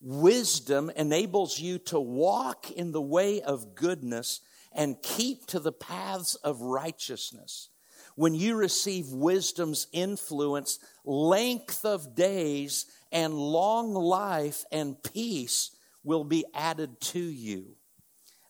Wisdom 0.00 0.90
enables 0.96 1.58
you 1.58 1.78
to 1.78 1.98
walk 1.98 2.70
in 2.70 2.92
the 2.92 3.02
way 3.02 3.40
of 3.40 3.74
goodness 3.74 4.40
and 4.72 5.02
keep 5.02 5.46
to 5.46 5.58
the 5.58 5.72
paths 5.72 6.34
of 6.36 6.60
righteousness. 6.60 7.70
When 8.14 8.34
you 8.34 8.56
receive 8.56 9.08
wisdom's 9.08 9.86
influence, 9.92 10.78
length 11.04 11.84
of 11.84 12.14
days 12.14 12.86
and 13.10 13.34
long 13.34 13.94
life 13.94 14.64
and 14.70 15.02
peace 15.02 15.70
will 16.04 16.24
be 16.24 16.44
added 16.54 17.00
to 17.00 17.20
you. 17.20 17.76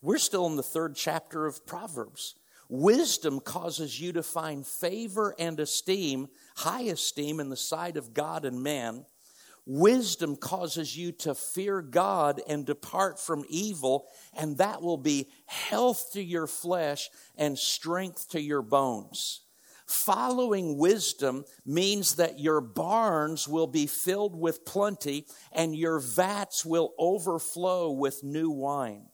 We're 0.01 0.19
still 0.19 0.47
in 0.47 0.57
the 0.57 0.63
third 0.63 0.97
chapter 0.97 1.47
of 1.47 1.67
Proverbs. 1.67 2.35
Wisdom 2.69 3.41
causes 3.41 4.01
you 4.01 4.13
to 4.13 4.23
find 4.23 4.67
favor 4.67 5.35
and 5.39 5.59
esteem, 5.59 6.29
high 6.57 6.83
esteem 6.83 7.41
in 7.41 7.49
the 7.49 7.57
sight 7.57 7.97
of 7.97 8.13
God 8.13 8.45
and 8.45 8.63
man. 8.63 9.07
Wisdom 9.71 10.35
causes 10.35 10.97
you 10.97 11.13
to 11.13 11.35
fear 11.35 11.83
God 11.83 12.41
and 12.49 12.65
depart 12.65 13.21
from 13.21 13.45
evil, 13.51 14.07
and 14.33 14.57
that 14.57 14.81
will 14.81 14.97
be 14.97 15.29
health 15.45 16.09
to 16.15 16.23
your 16.23 16.47
flesh 16.47 17.11
and 17.37 17.59
strength 17.59 18.31
to 18.31 18.41
your 18.41 18.63
bones. 18.63 19.43
Following 19.87 20.79
wisdom 20.79 21.45
means 21.67 22.17
that 22.17 22.39
your 22.39 22.63
barns 22.63 23.47
will 23.47 23.67
be 23.67 23.87
filled 23.87 24.35
with 24.35 24.65
plenty 24.65 25.27
and 25.53 25.77
your 25.77 26.01
vats 26.01 26.65
will 26.65 26.95
overflow 26.99 27.91
with 27.91 28.25
new 28.25 28.51
wine. 28.51 29.09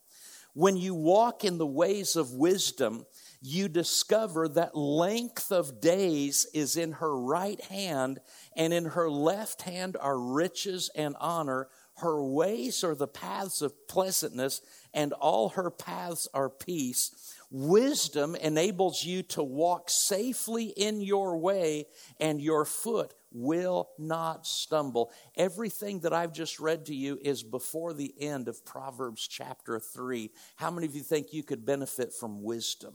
When 0.53 0.77
you 0.77 0.95
walk 0.95 1.45
in 1.45 1.59
the 1.59 1.67
ways 1.67 2.15
of 2.15 2.33
wisdom, 2.33 3.07
you 3.43 3.69
discover 3.69 4.49
that 4.49 4.77
length 4.77 5.51
of 5.53 5.81
days 5.81 6.47
is 6.55 6.77
in 6.77 6.93
her 6.93 7.15
right 7.15 7.61
hand, 7.63 8.21
and 8.57 8.73
in 8.73 8.87
her 8.87 9.11
left 9.11 9.63
hand 9.63 9.97
are 10.01 10.19
riches 10.19 10.91
and 10.95 11.17
honor. 11.21 11.69
Her 11.99 12.25
ways 12.25 12.83
are 12.83 12.95
the 12.95 13.07
paths 13.07 13.63
of 13.63 13.87
pleasantness, 13.87 14.61
and 14.93 15.13
all 15.13 15.51
her 15.51 15.71
paths 15.71 16.27
are 16.35 16.51
peace. 16.51 17.35
Wisdom 17.51 18.35
enables 18.35 19.05
you 19.05 19.23
to 19.23 19.43
walk 19.43 19.89
safely 19.89 20.67
in 20.67 21.01
your 21.01 21.39
way, 21.39 21.87
and 22.19 22.41
your 22.41 22.65
foot 22.65 23.15
will 23.31 23.91
not 23.99 24.47
stumble. 24.47 25.13
Everything 25.37 26.01
that 26.01 26.13
I've 26.13 26.33
just 26.33 26.59
read 26.59 26.87
to 26.87 26.95
you 26.95 27.19
is 27.23 27.43
before 27.43 27.93
the 27.93 28.15
end 28.21 28.49
of 28.49 28.65
Proverbs 28.65 29.29
chapter 29.29 29.79
3. 29.79 30.31
How 30.57 30.71
many 30.71 30.87
of 30.87 30.97
you 30.97 31.03
think 31.03 31.33
you 31.33 31.43
could 31.43 31.65
benefit 31.65 32.13
from 32.13 32.43
wisdom? 32.43 32.95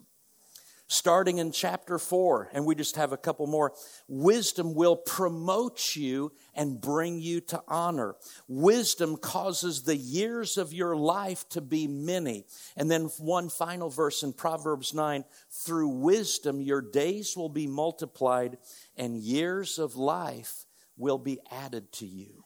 Starting 0.90 1.38
in 1.38 1.52
chapter 1.52 2.00
4, 2.00 2.50
and 2.52 2.66
we 2.66 2.74
just 2.74 2.96
have 2.96 3.14
a 3.14 3.18
couple 3.18 3.46
more. 3.46 3.74
Wisdom 4.08 4.74
will 4.74 4.96
promote 4.96 5.96
you 5.96 6.32
and 6.56 6.82
bring 6.82 7.20
you 7.20 7.40
to 7.40 7.62
honor. 7.68 8.16
Wisdom 8.48 9.16
causes 9.16 9.84
the 9.84 9.96
years 9.96 10.58
of 10.58 10.74
your 10.74 10.96
life 10.96 11.48
to 11.50 11.62
be 11.62 11.88
many. 11.88 12.44
And 12.76 12.90
then 12.90 13.04
one 13.20 13.50
final 13.50 13.90
verse 13.90 14.24
in 14.24 14.34
Proverbs 14.34 14.94
9 14.94 15.24
through 15.52 15.90
wisdom, 15.90 16.60
your 16.60 16.82
days 16.82 17.38
will 17.38 17.50
be 17.50 17.68
multiplied, 17.68 18.58
and 18.98 19.16
years 19.16 19.78
of 19.78 19.96
life 19.96 20.66
will 20.98 21.20
be 21.20 21.40
added 21.52 21.92
to 21.94 22.08
you. 22.08 22.44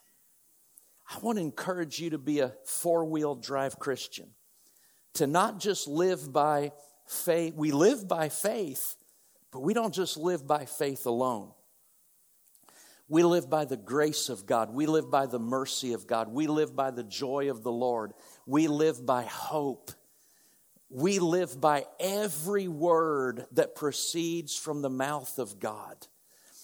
I 1.10 1.20
want 1.20 1.38
to 1.38 1.44
encourage 1.44 2.00
you 2.00 2.10
to 2.10 2.18
be 2.18 2.40
a 2.40 2.54
four 2.66 3.06
wheel 3.06 3.36
drive 3.36 3.80
Christian, 3.80 4.32
to 5.14 5.28
not 5.28 5.60
just 5.62 5.88
live 5.88 6.34
by 6.34 6.74
faith, 7.14 7.54
we 7.56 7.72
live 7.72 8.08
by 8.08 8.30
faith, 8.30 8.96
but 9.52 9.62
we 9.62 9.74
don't 9.74 9.94
just 9.94 10.18
live 10.18 10.48
by 10.48 10.66
faith 10.66 11.06
alone. 11.06 11.52
We 13.08 13.24
live 13.24 13.50
by 13.50 13.66
the 13.66 13.78
grace 13.78 14.30
of 14.30 14.46
God. 14.46 14.74
We 14.74 14.86
live 14.86 15.12
by 15.12 15.26
the 15.28 15.40
mercy 15.40 15.94
of 15.94 16.08
God. 16.08 16.30
We 16.30 16.48
live 16.48 16.76
by 16.76 16.92
the 16.92 17.04
joy 17.04 17.50
of 17.52 17.62
the 17.62 17.72
Lord. 17.72 18.14
We 18.46 18.68
live 18.68 19.06
by 19.06 19.24
hope. 19.24 19.92
We 20.90 21.20
live 21.20 21.60
by 21.60 21.86
every 22.00 22.68
word 22.68 23.46
that 23.52 23.76
proceeds 23.76 24.56
from 24.56 24.82
the 24.82 24.90
mouth 24.90 25.38
of 25.38 25.60
God. 25.60 26.08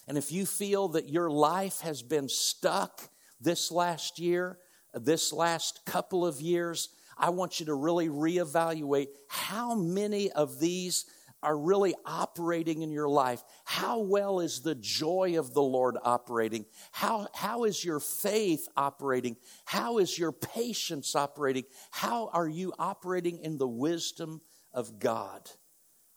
And 0.07 0.17
if 0.17 0.31
you 0.31 0.45
feel 0.45 0.87
that 0.89 1.09
your 1.09 1.29
life 1.29 1.81
has 1.81 2.01
been 2.01 2.29
stuck 2.29 3.09
this 3.39 3.71
last 3.71 4.17
year, 4.17 4.57
this 4.93 5.31
last 5.31 5.85
couple 5.85 6.25
of 6.25 6.41
years, 6.41 6.89
I 7.19 7.29
want 7.29 7.59
you 7.59 7.65
to 7.67 7.75
really 7.75 8.07
reevaluate 8.07 9.09
how 9.27 9.75
many 9.75 10.31
of 10.31 10.59
these 10.59 11.05
are 11.41 11.57
really 11.57 11.95
operating 12.05 12.81
in 12.81 12.91
your 12.91 13.07
life. 13.07 13.43
How 13.65 13.99
well 13.99 14.39
is 14.39 14.61
the 14.61 14.75
joy 14.75 15.37
of 15.37 15.53
the 15.53 15.61
Lord 15.61 15.97
operating? 16.01 16.65
How, 16.91 17.27
how 17.33 17.63
is 17.63 17.83
your 17.83 17.99
faith 17.99 18.67
operating? 18.75 19.37
How 19.65 19.99
is 19.99 20.17
your 20.17 20.31
patience 20.31 21.15
operating? 21.15 21.63
How 21.91 22.29
are 22.33 22.47
you 22.47 22.73
operating 22.77 23.39
in 23.39 23.57
the 23.57 23.67
wisdom 23.67 24.41
of 24.73 24.99
God? 24.99 25.49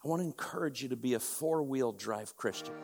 I 0.04 0.08
want 0.08 0.20
to 0.20 0.26
encourage 0.26 0.82
you 0.82 0.88
to 0.88 0.96
be 0.96 1.14
a 1.14 1.20
four 1.20 1.62
wheel 1.62 1.92
drive 1.92 2.36
Christian. 2.36 2.74